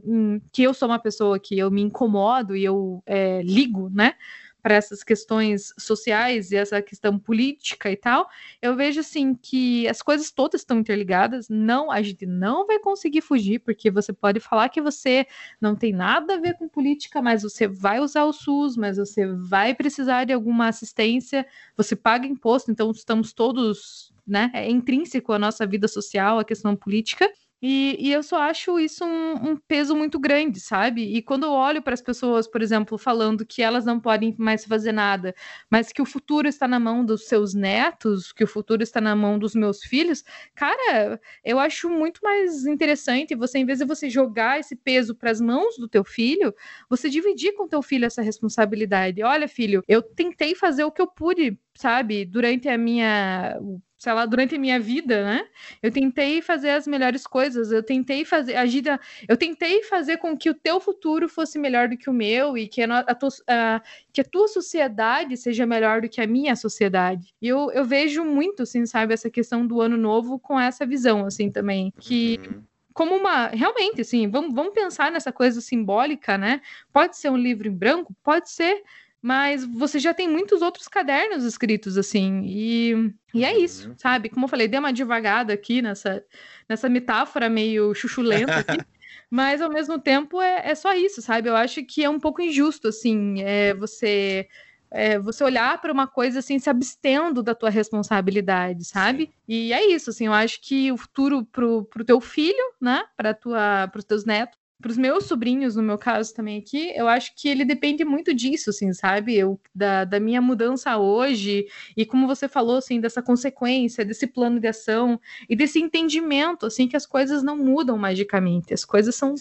[0.52, 4.16] que eu sou uma pessoa que eu me incomodo e eu é, ligo, né?
[4.64, 8.30] Para essas questões sociais e essa questão política e tal,
[8.62, 11.50] eu vejo assim que as coisas todas estão interligadas.
[11.50, 15.28] Não, a gente não vai conseguir fugir, porque você pode falar que você
[15.60, 19.28] não tem nada a ver com política, mas você vai usar o SUS, mas você
[19.28, 21.46] vai precisar de alguma assistência,
[21.76, 24.50] você paga imposto, então estamos todos, né?
[24.54, 27.30] É intrínseco à nossa vida social, a questão política.
[27.66, 31.16] E, e, eu só acho isso um, um, peso muito grande, sabe?
[31.16, 34.66] E quando eu olho para as pessoas, por exemplo, falando que elas não podem mais
[34.66, 35.34] fazer nada,
[35.72, 39.16] mas que o futuro está na mão dos seus netos, que o futuro está na
[39.16, 44.10] mão dos meus filhos, cara, eu acho muito mais interessante você, em vez de você
[44.10, 46.54] jogar esse peso para as mãos do teu filho,
[46.90, 49.24] você dividir com teu filho essa responsabilidade.
[49.24, 53.58] Olha, filho, eu tentei fazer o que eu pude, sabe, durante a minha
[54.04, 55.48] sei lá, durante a minha vida, né?
[55.82, 58.84] Eu tentei fazer as melhores coisas, eu tentei fazer agir,
[59.30, 62.68] eu tentei fazer com que o teu futuro fosse melhor do que o meu e
[62.68, 63.82] que a, a, a,
[64.12, 67.34] que a tua sociedade seja melhor do que a minha sociedade.
[67.42, 71.26] E eu, eu vejo muito, assim, sabe, essa questão do ano novo com essa visão,
[71.26, 72.62] assim, também, que uhum
[72.94, 73.48] como uma.
[73.48, 76.62] Realmente, assim, vamos, vamos pensar nessa coisa simbólica, né?
[76.92, 78.84] Pode ser um livro em branco, pode ser,
[79.24, 83.96] mas você já tem muitos outros cadernos escritos, assim, e, e é isso, uhum.
[83.98, 84.28] sabe?
[84.28, 86.22] Como eu falei, dei uma devagada aqui nessa,
[86.68, 88.78] nessa metáfora meio chuchulenta aqui,
[89.32, 91.50] Mas ao mesmo tempo é, é só isso, sabe?
[91.50, 94.48] Eu acho que é um pouco injusto, assim, é, você
[94.92, 99.26] é, você olhar para uma coisa assim, se abstendo da tua responsabilidade, sabe?
[99.26, 99.32] Sim.
[99.48, 103.34] E é isso, assim, eu acho que o futuro pro, pro teu filho, né, para
[103.34, 107.34] tua, pros teus netos, para os meus sobrinhos, no meu caso também aqui, eu acho
[107.38, 109.34] que ele depende muito disso, assim, sabe?
[109.34, 111.66] Eu, da, da minha mudança hoje,
[111.96, 115.18] e como você falou, assim, dessa consequência, desse plano de ação,
[115.50, 119.36] e desse entendimento, assim, que as coisas não mudam magicamente, as coisas são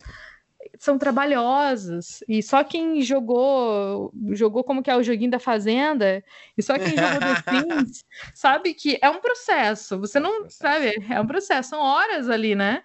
[0.78, 2.20] são trabalhosas.
[2.28, 6.22] E só quem jogou, jogou como que é o joguinho da Fazenda,
[6.56, 7.42] e só quem jogou The
[7.82, 9.98] Sims, sabe que é um processo.
[9.98, 12.84] Você não, sabe, é um processo, são horas ali, né?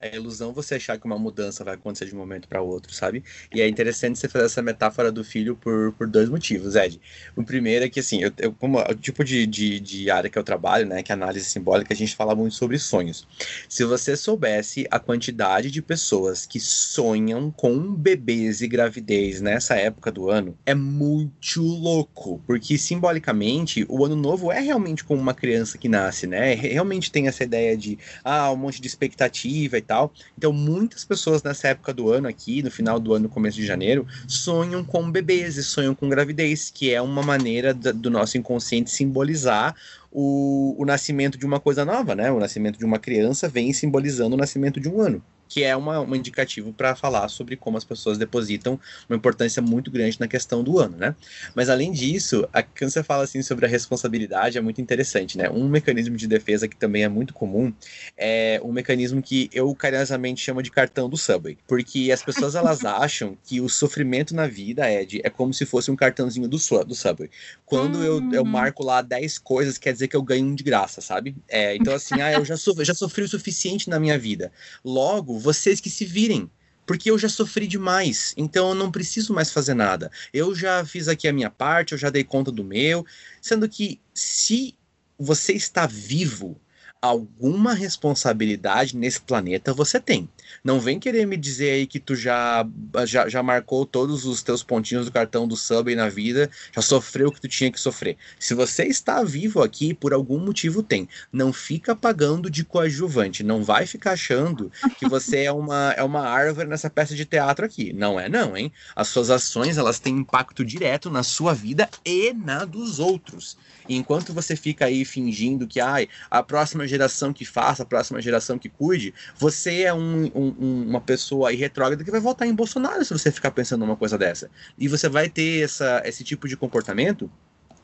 [0.00, 3.22] É ilusão você achar que uma mudança vai acontecer de um momento para outro, sabe?
[3.54, 7.00] E é interessante você fazer essa metáfora do filho por, por dois motivos, Ed.
[7.36, 10.38] O primeiro é que, assim, eu, eu como o tipo de, de, de, área que
[10.38, 13.26] eu trabalho, né, que é análise simbólica, a gente fala muito sobre sonhos.
[13.68, 20.10] Se você soubesse a quantidade de pessoas que sonham com bebês e gravidez nessa época
[20.10, 25.78] do ano, é muito louco, porque simbolicamente o ano novo é realmente como uma criança
[25.78, 26.52] que nasce, né?
[26.54, 30.12] Realmente tem essa ideia de, ah, um monte de expectativa tal.
[30.36, 34.06] Então, muitas pessoas nessa época do ano aqui, no final do ano, começo de janeiro,
[34.26, 39.74] sonham com bebês e sonham com gravidez, que é uma maneira do nosso inconsciente simbolizar
[40.10, 42.30] o, o nascimento de uma coisa nova, né?
[42.30, 46.00] O nascimento de uma criança vem simbolizando o nascimento de um ano que é uma,
[46.00, 48.78] um indicativo para falar sobre como as pessoas depositam
[49.08, 51.14] uma importância muito grande na questão do ano, né?
[51.54, 55.48] Mas além disso, a, quando você fala assim sobre a responsabilidade, é muito interessante, né?
[55.50, 57.72] Um mecanismo de defesa que também é muito comum
[58.16, 62.84] é um mecanismo que eu carinhosamente chamo de cartão do Subway, porque as pessoas elas
[62.84, 66.94] acham que o sofrimento na vida, Ed, é como se fosse um cartãozinho do, do
[66.94, 67.30] Subway.
[67.64, 68.46] Quando eu, eu hum.
[68.46, 71.36] marco lá 10 coisas, quer dizer que eu ganho um de graça, sabe?
[71.48, 74.52] É, então assim, ah, eu já, sofri, já sofri o suficiente na minha vida.
[74.84, 76.50] Logo, vocês que se virem.
[76.86, 80.10] Porque eu já sofri demais, então eu não preciso mais fazer nada.
[80.34, 83.06] Eu já fiz aqui a minha parte, eu já dei conta do meu.
[83.40, 84.74] Sendo que se
[85.18, 86.60] você está vivo,
[87.04, 90.26] alguma responsabilidade nesse planeta você tem.
[90.62, 92.66] Não vem querer me dizer aí que tu já,
[93.04, 97.28] já, já marcou todos os teus pontinhos do cartão do Subway na vida, já sofreu
[97.28, 98.16] o que tu tinha que sofrer.
[98.38, 101.06] Se você está vivo aqui, por algum motivo tem.
[101.30, 103.42] Não fica pagando de coadjuvante.
[103.42, 107.66] Não vai ficar achando que você é uma, é uma árvore nessa peça de teatro
[107.66, 107.92] aqui.
[107.92, 108.72] Não é não, hein?
[108.96, 113.58] As suas ações, elas têm impacto direto na sua vida e na dos outros.
[113.88, 118.20] E enquanto você fica aí fingindo que ai, a próxima geração que faça, a próxima
[118.20, 123.04] geração que cuide, você é um, um, uma pessoa retrógrada que vai votar em Bolsonaro
[123.04, 124.50] se você ficar pensando numa coisa dessa.
[124.78, 127.30] E você vai ter essa, esse tipo de comportamento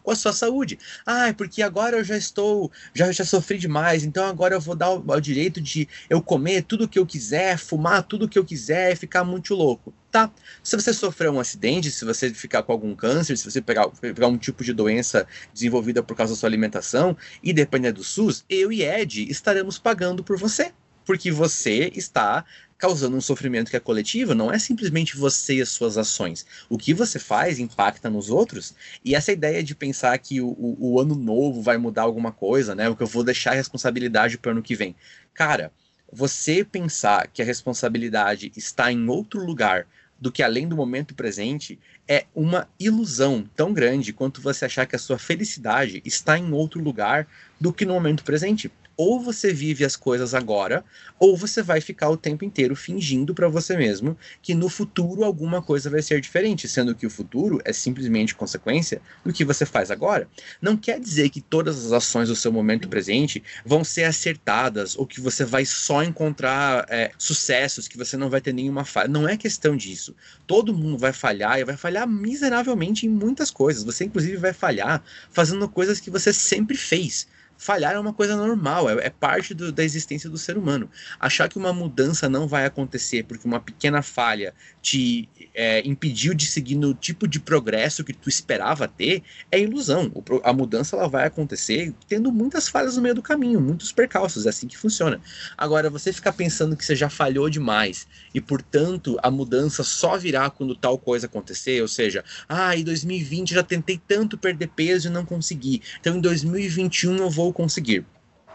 [0.03, 0.79] com a sua saúde.
[1.07, 4.91] Ah, porque agora eu já estou, já, já sofri demais, então agora eu vou dar
[4.91, 8.93] o, o direito de eu comer tudo que eu quiser, fumar tudo que eu quiser
[8.93, 9.93] e ficar muito louco.
[10.11, 10.29] Tá.
[10.63, 14.27] Se você sofrer um acidente, se você ficar com algum câncer, se você pegar, pegar
[14.27, 18.73] um tipo de doença desenvolvida por causa da sua alimentação e depender do SUS, eu
[18.73, 20.73] e Ed estaremos pagando por você
[21.11, 22.45] porque você está
[22.81, 26.47] causando um sofrimento que é coletivo, não é simplesmente você e as suas ações.
[26.69, 28.75] O que você faz impacta nos outros,
[29.05, 32.75] e essa ideia de pensar que o, o, o ano novo vai mudar alguma coisa,
[32.75, 32.89] né?
[32.89, 34.97] O que eu vou deixar a responsabilidade para o ano que vem.
[35.35, 35.71] Cara,
[36.11, 39.87] você pensar que a responsabilidade está em outro lugar
[40.19, 41.79] do que além do momento presente
[42.09, 46.83] é uma ilusão tão grande quanto você achar que a sua felicidade está em outro
[46.83, 47.27] lugar
[47.61, 48.71] do que no momento presente
[49.01, 50.85] ou você vive as coisas agora,
[51.19, 55.63] ou você vai ficar o tempo inteiro fingindo para você mesmo que no futuro alguma
[55.63, 59.91] coisa vai ser diferente, sendo que o futuro é simplesmente consequência do que você faz
[59.91, 60.29] agora.
[60.61, 65.07] Não quer dizer que todas as ações do seu momento presente vão ser acertadas ou
[65.07, 69.09] que você vai só encontrar é, sucessos, que você não vai ter nenhuma falha.
[69.09, 70.15] Não é questão disso.
[70.47, 73.83] Todo mundo vai falhar e vai falhar miseravelmente em muitas coisas.
[73.83, 77.27] Você, inclusive, vai falhar fazendo coisas que você sempre fez
[77.61, 80.91] falhar é uma coisa normal, é, é parte do, da existência do ser humano.
[81.21, 86.47] Achar que uma mudança não vai acontecer porque uma pequena falha te é, impediu de
[86.47, 90.11] seguir no tipo de progresso que tu esperava ter é ilusão.
[90.15, 94.47] O, a mudança ela vai acontecer tendo muitas falhas no meio do caminho, muitos percalços,
[94.47, 95.21] é assim que funciona.
[95.57, 100.49] Agora, você ficar pensando que você já falhou demais e, portanto, a mudança só virá
[100.49, 105.11] quando tal coisa acontecer, ou seja, ah, em 2020 já tentei tanto perder peso e
[105.11, 108.05] não consegui, então em 2021 eu vou conseguir.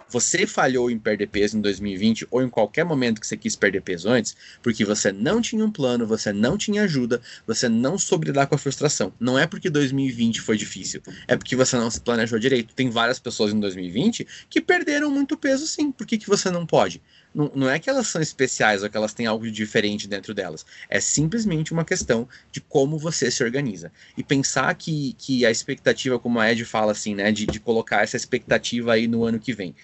[0.07, 3.81] Você falhou em perder peso em 2020 ou em qualquer momento que você quis perder
[3.81, 8.27] peso antes, porque você não tinha um plano, você não tinha ajuda, você não soube
[8.27, 9.11] lidar com a frustração.
[9.19, 12.75] Não é porque 2020 foi difícil, é porque você não se planejou direito.
[12.75, 15.91] Tem várias pessoas em 2020 que perderam muito peso sim.
[15.91, 17.01] Por que, que você não pode?
[17.35, 20.65] Não, não é que elas são especiais ou que elas têm algo diferente dentro delas.
[20.89, 23.91] É simplesmente uma questão de como você se organiza.
[24.17, 28.03] E pensar que, que a expectativa, como a Ed fala assim, né, de, de colocar
[28.03, 29.75] essa expectativa aí no ano que vem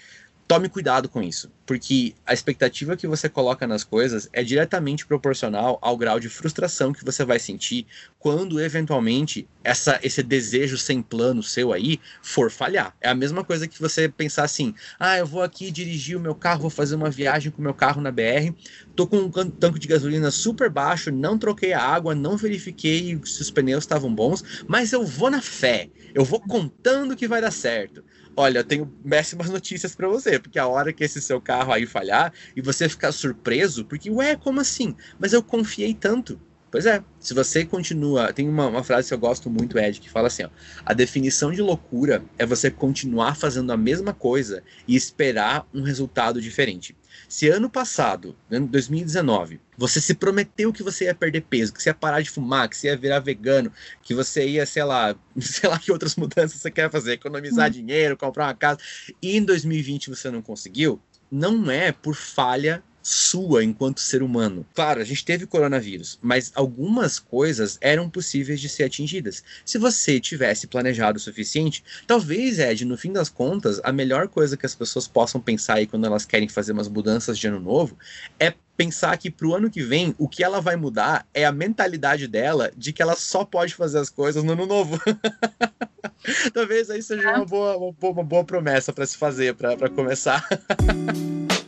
[0.52, 5.80] tome cuidado com isso, porque a expectativa que você coloca nas coisas é diretamente proporcional
[5.82, 7.88] ao grau de frustração que você vai sentir
[8.20, 12.94] quando eventualmente essa, esse desejo sem plano seu aí for falhar.
[13.00, 16.36] É a mesma coisa que você pensar assim: ah, eu vou aqui dirigir o meu
[16.36, 18.54] carro, vou fazer uma viagem com o meu carro na BR,
[18.94, 23.42] tô com um tanque de gasolina super baixo, não troquei a água, não verifiquei se
[23.42, 27.52] os pneus estavam bons, mas eu vou na fé, eu vou contando que vai dar
[27.52, 28.04] certo.
[28.36, 31.86] Olha, eu tenho péssimas notícias para você, porque a hora que esse seu carro aí
[31.86, 34.96] falhar e você ficar surpreso, porque, ué, como assim?
[35.20, 36.40] Mas eu confiei tanto.
[36.72, 38.32] Pois é, se você continua.
[38.32, 40.50] Tem uma, uma, frase que eu gosto muito, Ed, que fala assim: ó,
[40.86, 46.42] a definição de loucura é você continuar fazendo a mesma coisa e esperar um resultado
[46.42, 46.96] diferente.
[47.28, 51.90] Se ano passado, ano 2019, você se prometeu que você ia perder peso, que você
[51.90, 55.70] ia parar de fumar, que você ia virar vegano, que você ia, sei lá, sei
[55.70, 57.72] lá que outras mudanças você quer fazer, economizar hum.
[57.72, 58.80] dinheiro, comprar uma casa,
[59.22, 61.02] e em 2020 você não conseguiu,
[61.32, 64.66] não é por falha sua enquanto ser humano.
[64.74, 69.44] Claro, a gente teve coronavírus, mas algumas coisas eram possíveis de ser atingidas.
[69.66, 74.58] Se você tivesse planejado o suficiente, talvez, Ed, no fim das contas, a melhor coisa
[74.58, 77.98] que as pessoas possam pensar aí quando elas querem fazer umas mudanças de ano novo
[78.40, 82.28] é pensar que pro ano que vem, o que ela vai mudar é a mentalidade
[82.28, 85.00] dela de que ela só pode fazer as coisas no ano novo.
[86.54, 90.48] talvez aí seja uma boa, uma boa, uma boa promessa para se fazer, para começar.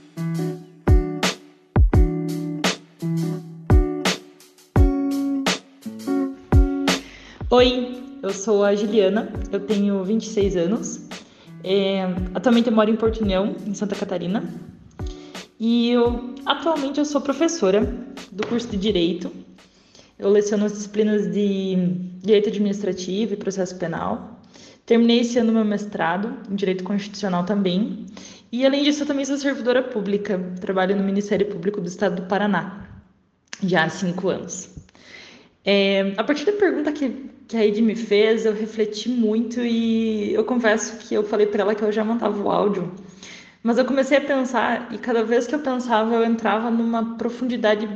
[7.54, 11.08] Oi, eu sou a Juliana, eu tenho 26 anos.
[11.64, 12.02] É,
[12.34, 14.44] atualmente eu moro em Porto União, em Santa Catarina.
[15.60, 17.82] E eu, atualmente eu sou professora
[18.32, 19.32] do curso de Direito.
[20.18, 21.76] Eu leciono as disciplinas de
[22.24, 24.42] Direito Administrativo e Processo Penal.
[24.84, 28.08] Terminei esse ano meu mestrado em Direito Constitucional também.
[28.52, 30.40] E além disso, eu também sou servidora pública.
[30.60, 32.90] Trabalho no Ministério Público do Estado do Paraná
[33.62, 34.72] já há cinco anos.
[35.64, 40.34] É, a partir da pergunta que que a Ed me fez, eu refleti muito e
[40.34, 42.92] eu confesso que eu falei para ela que eu já montava o áudio.
[43.62, 47.88] Mas eu comecei a pensar e cada vez que eu pensava, eu entrava numa profundidade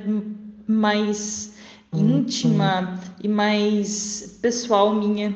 [0.66, 1.54] mais
[1.94, 5.36] íntima e mais pessoal minha.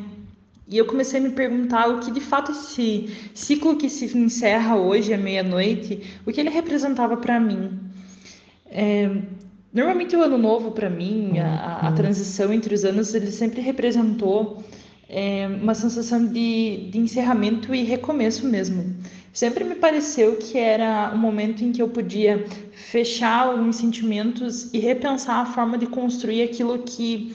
[0.67, 4.77] E eu comecei a me perguntar o que de fato esse ciclo que se encerra
[4.77, 7.77] hoje à meia-noite, o que ele representava para mim.
[8.67, 9.11] É,
[9.73, 11.95] Normalmente o ano novo para mim, a, a, uhum.
[11.95, 14.61] transição entre os anos, ele sempre representou
[15.07, 18.95] é, uma sensação de, de encerramento e recomeço mesmo.
[19.33, 24.79] Sempre me pareceu que era um momento em que eu podia fechar alguns sentimentos e
[24.79, 27.33] repensar a forma de construir aquilo que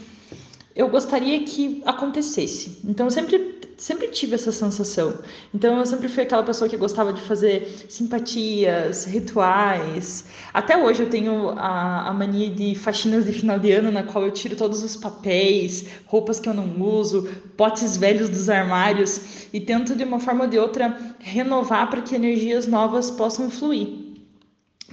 [0.74, 2.80] eu gostaria que acontecesse.
[2.84, 5.18] Então, sempre sempre tive essa sensação.
[5.54, 10.24] Então eu sempre fui aquela pessoa que gostava de fazer simpatias, rituais.
[10.52, 14.24] Até hoje eu tenho a, a mania de faxinas de final de ano, na qual
[14.24, 19.60] eu tiro todos os papéis, roupas que eu não uso, potes velhos dos armários e
[19.60, 24.05] tento de uma forma ou de outra renovar para que energias novas possam fluir.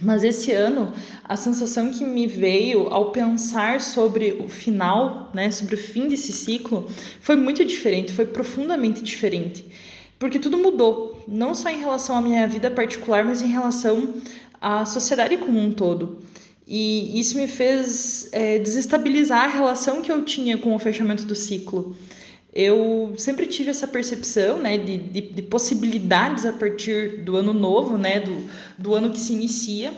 [0.04, 0.92] Mas esse ano,
[1.24, 6.34] a sensação que me veio ao pensar sobre o final, né, sobre o fim desse
[6.34, 6.90] ciclo,
[7.22, 9.66] foi muito diferente, foi profundamente diferente.
[10.20, 14.16] Porque tudo mudou, não só em relação à minha vida particular, mas em relação
[14.60, 16.20] à sociedade como um todo.
[16.68, 21.36] E isso me fez é, desestabilizar a relação que eu tinha com o fechamento do
[21.36, 21.96] ciclo
[22.54, 27.98] eu sempre tive essa percepção né, de, de, de, possibilidades a partir do ano novo,
[27.98, 28.48] né, do,
[28.78, 29.92] do ano que se inicia.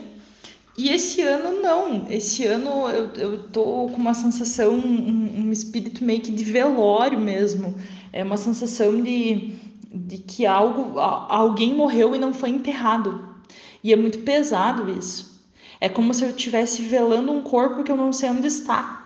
[0.78, 6.02] E esse ano não, esse ano eu, eu tô com uma sensação, um, um espírito
[6.02, 7.74] meio que de velório mesmo.
[8.12, 9.54] É uma sensação de,
[9.92, 13.36] de que algo, alguém morreu e não foi enterrado.
[13.84, 15.44] E é muito pesado isso.
[15.78, 19.05] É como se eu estivesse velando um corpo que eu não sei onde está.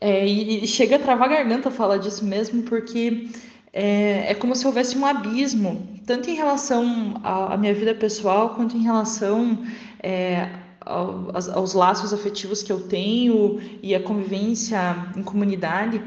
[0.00, 3.28] É, e chega a travar a garganta falar disso mesmo, porque
[3.72, 8.76] é, é, como se houvesse um abismo, tanto em relação à, minha vida pessoal, quanto
[8.76, 9.64] em relação
[10.02, 16.02] é, aos, aos, laços afetivos que eu tenho e a convivência em comunidade.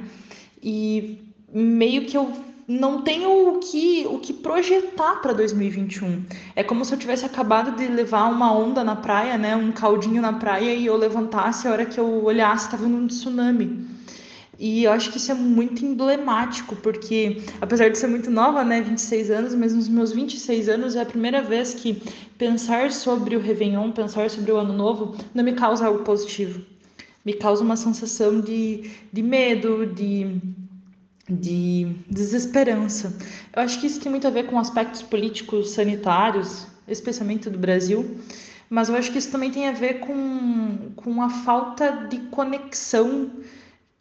[0.62, 2.32] E meio que eu
[2.70, 6.24] não tenho o que, o que projetar para 2021.
[6.56, 10.22] É como se eu tivesse acabado de levar uma onda na praia, né, um caldinho
[10.22, 13.88] na praia, e eu levantasse a hora que eu olhasse estava um tsunami.
[14.60, 18.82] E eu acho que isso é muito emblemático, porque apesar de ser muito nova, né,
[18.82, 22.00] 26 anos, mas nos meus 26 anos é a primeira vez que
[22.38, 26.62] pensar sobre o Réveillon, pensar sobre o Ano Novo, não me causa algo positivo.
[27.26, 30.40] Me causa uma sensação de, de medo, de,
[31.30, 33.16] de desesperança.
[33.56, 38.18] Eu acho que isso tem muito a ver com aspectos políticos sanitários, especialmente do Brasil,
[38.70, 43.32] mas eu acho que isso também tem a ver com, com a falta de conexão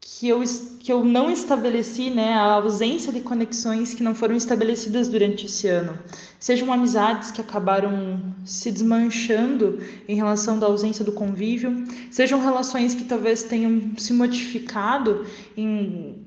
[0.00, 0.42] que eu,
[0.80, 5.68] que eu não estabeleci, né, a ausência de conexões que não foram estabelecidas durante esse
[5.68, 5.98] ano.
[6.40, 13.04] Sejam amizades que acabaram se desmanchando em relação da ausência do convívio, sejam relações que
[13.04, 15.26] talvez tenham se modificado
[15.56, 16.17] em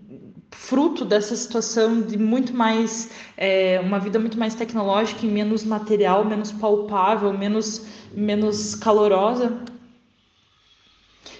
[0.51, 6.23] fruto dessa situação de muito mais é, uma vida muito mais tecnológica e menos material,
[6.23, 9.57] menos palpável, menos menos calorosa.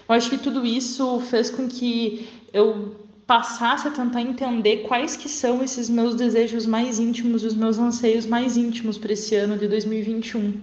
[0.07, 5.29] Eu acho que tudo isso fez com que eu passasse a tentar entender quais que
[5.29, 9.67] são esses meus desejos mais íntimos, os meus anseios mais íntimos para esse ano de
[9.67, 10.53] 2021.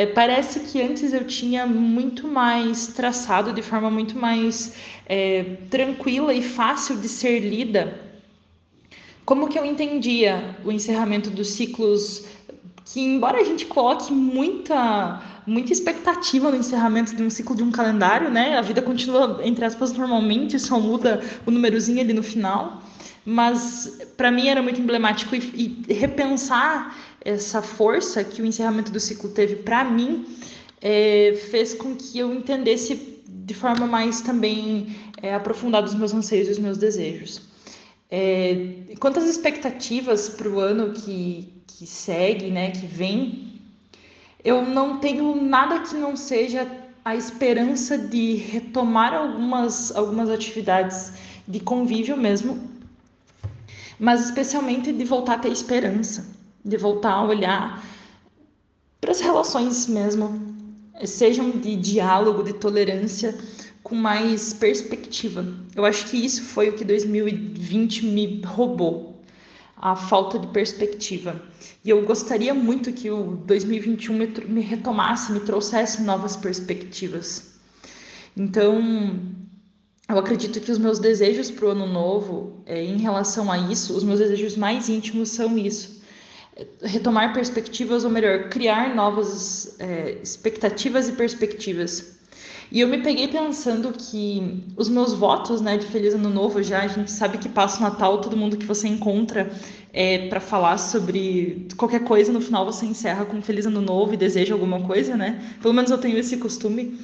[0.00, 4.72] É, parece que antes eu tinha muito mais traçado de forma muito mais
[5.04, 8.00] é, tranquila e fácil de ser lida.
[9.26, 12.24] Como que eu entendia o encerramento dos ciclos
[12.86, 17.70] que, embora a gente coloque muita muita expectativa no encerramento de um ciclo de um
[17.70, 18.56] calendário, né?
[18.56, 22.82] A vida continua, entre aspas, normalmente, só muda o númerozinho ali no final.
[23.24, 29.00] Mas para mim era muito emblemático e, e, repensar essa força que o encerramento do
[29.00, 30.26] ciclo teve para mim
[30.80, 36.48] é, fez com que eu entendesse de forma mais também é, aprofundada os meus anseios
[36.48, 37.42] e os meus desejos.
[38.10, 43.60] É, quanto expectativas para o ano que, que segue, né, que vem,
[44.42, 46.66] eu não tenho nada que não seja
[47.04, 51.12] a esperança de retomar algumas, algumas atividades
[51.46, 52.70] de convívio mesmo,
[53.98, 56.26] mas especialmente de voltar a ter esperança,
[56.64, 57.84] de voltar a olhar
[59.00, 60.56] para as relações mesmo,
[61.04, 63.36] sejam de diálogo, de tolerância,
[63.82, 65.46] com mais perspectiva.
[65.74, 69.20] Eu acho que isso foi o que 2020 me roubou
[69.76, 71.40] a falta de perspectiva.
[71.82, 77.54] E eu gostaria muito que o 2021 me, me retomasse, me trouxesse novas perspectivas.
[78.36, 79.18] Então,
[80.06, 83.96] eu acredito que os meus desejos para o ano novo, é, em relação a isso,
[83.96, 85.99] os meus desejos mais íntimos são isso.
[86.82, 92.18] Retomar perspectivas, ou melhor, criar novas é, expectativas e perspectivas.
[92.72, 96.82] E eu me peguei pensando que os meus votos, né, de Feliz Ano Novo, já
[96.82, 99.50] a gente sabe que passa o Natal, todo mundo que você encontra
[99.92, 104.16] é, para falar sobre qualquer coisa, no final você encerra com Feliz Ano Novo e
[104.16, 105.42] deseja alguma coisa, né?
[105.60, 106.96] Pelo menos eu tenho esse costume.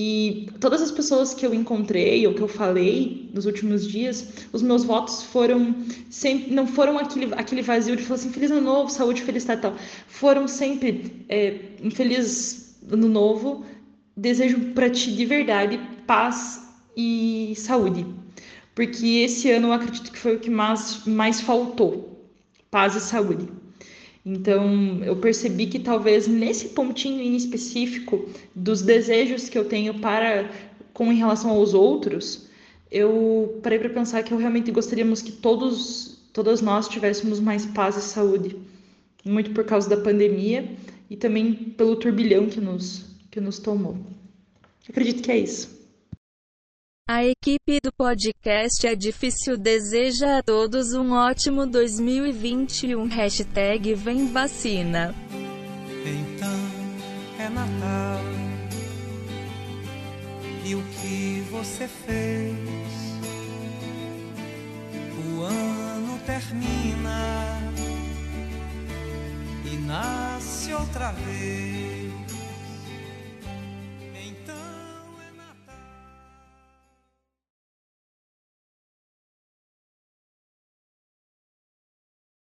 [0.00, 4.62] E todas as pessoas que eu encontrei ou que eu falei nos últimos dias, os
[4.62, 5.74] meus votos foram
[6.08, 9.62] sempre, não foram aquele, aquele vazio de falar assim, feliz ano novo, saúde, felicidade e
[9.62, 9.76] tal.
[10.06, 13.64] Foram sempre é, um feliz ano novo,
[14.16, 16.64] desejo para ti de verdade paz
[16.96, 18.06] e saúde.
[18.76, 22.30] Porque esse ano eu acredito que foi o que mais, mais faltou:
[22.70, 23.48] paz e saúde.
[24.30, 30.50] Então, eu percebi que talvez nesse pontinho em específico dos desejos que eu tenho para
[30.92, 32.46] com em relação aos outros,
[32.90, 37.96] eu parei para pensar que eu realmente gostaríamos que todos todas nós tivéssemos mais paz
[37.96, 38.54] e saúde,
[39.24, 40.76] muito por causa da pandemia
[41.08, 43.96] e também pelo turbilhão que nos que nos tomou.
[44.86, 45.77] Acredito que é isso.
[47.10, 53.06] A equipe do podcast É Difícil deseja a todos um ótimo 2021.
[53.06, 55.14] Hashtag Vem Vacina.
[56.04, 58.20] Então é Natal.
[60.66, 62.58] E o que você fez?
[65.16, 67.72] O ano termina
[69.64, 71.97] e nasce outra vez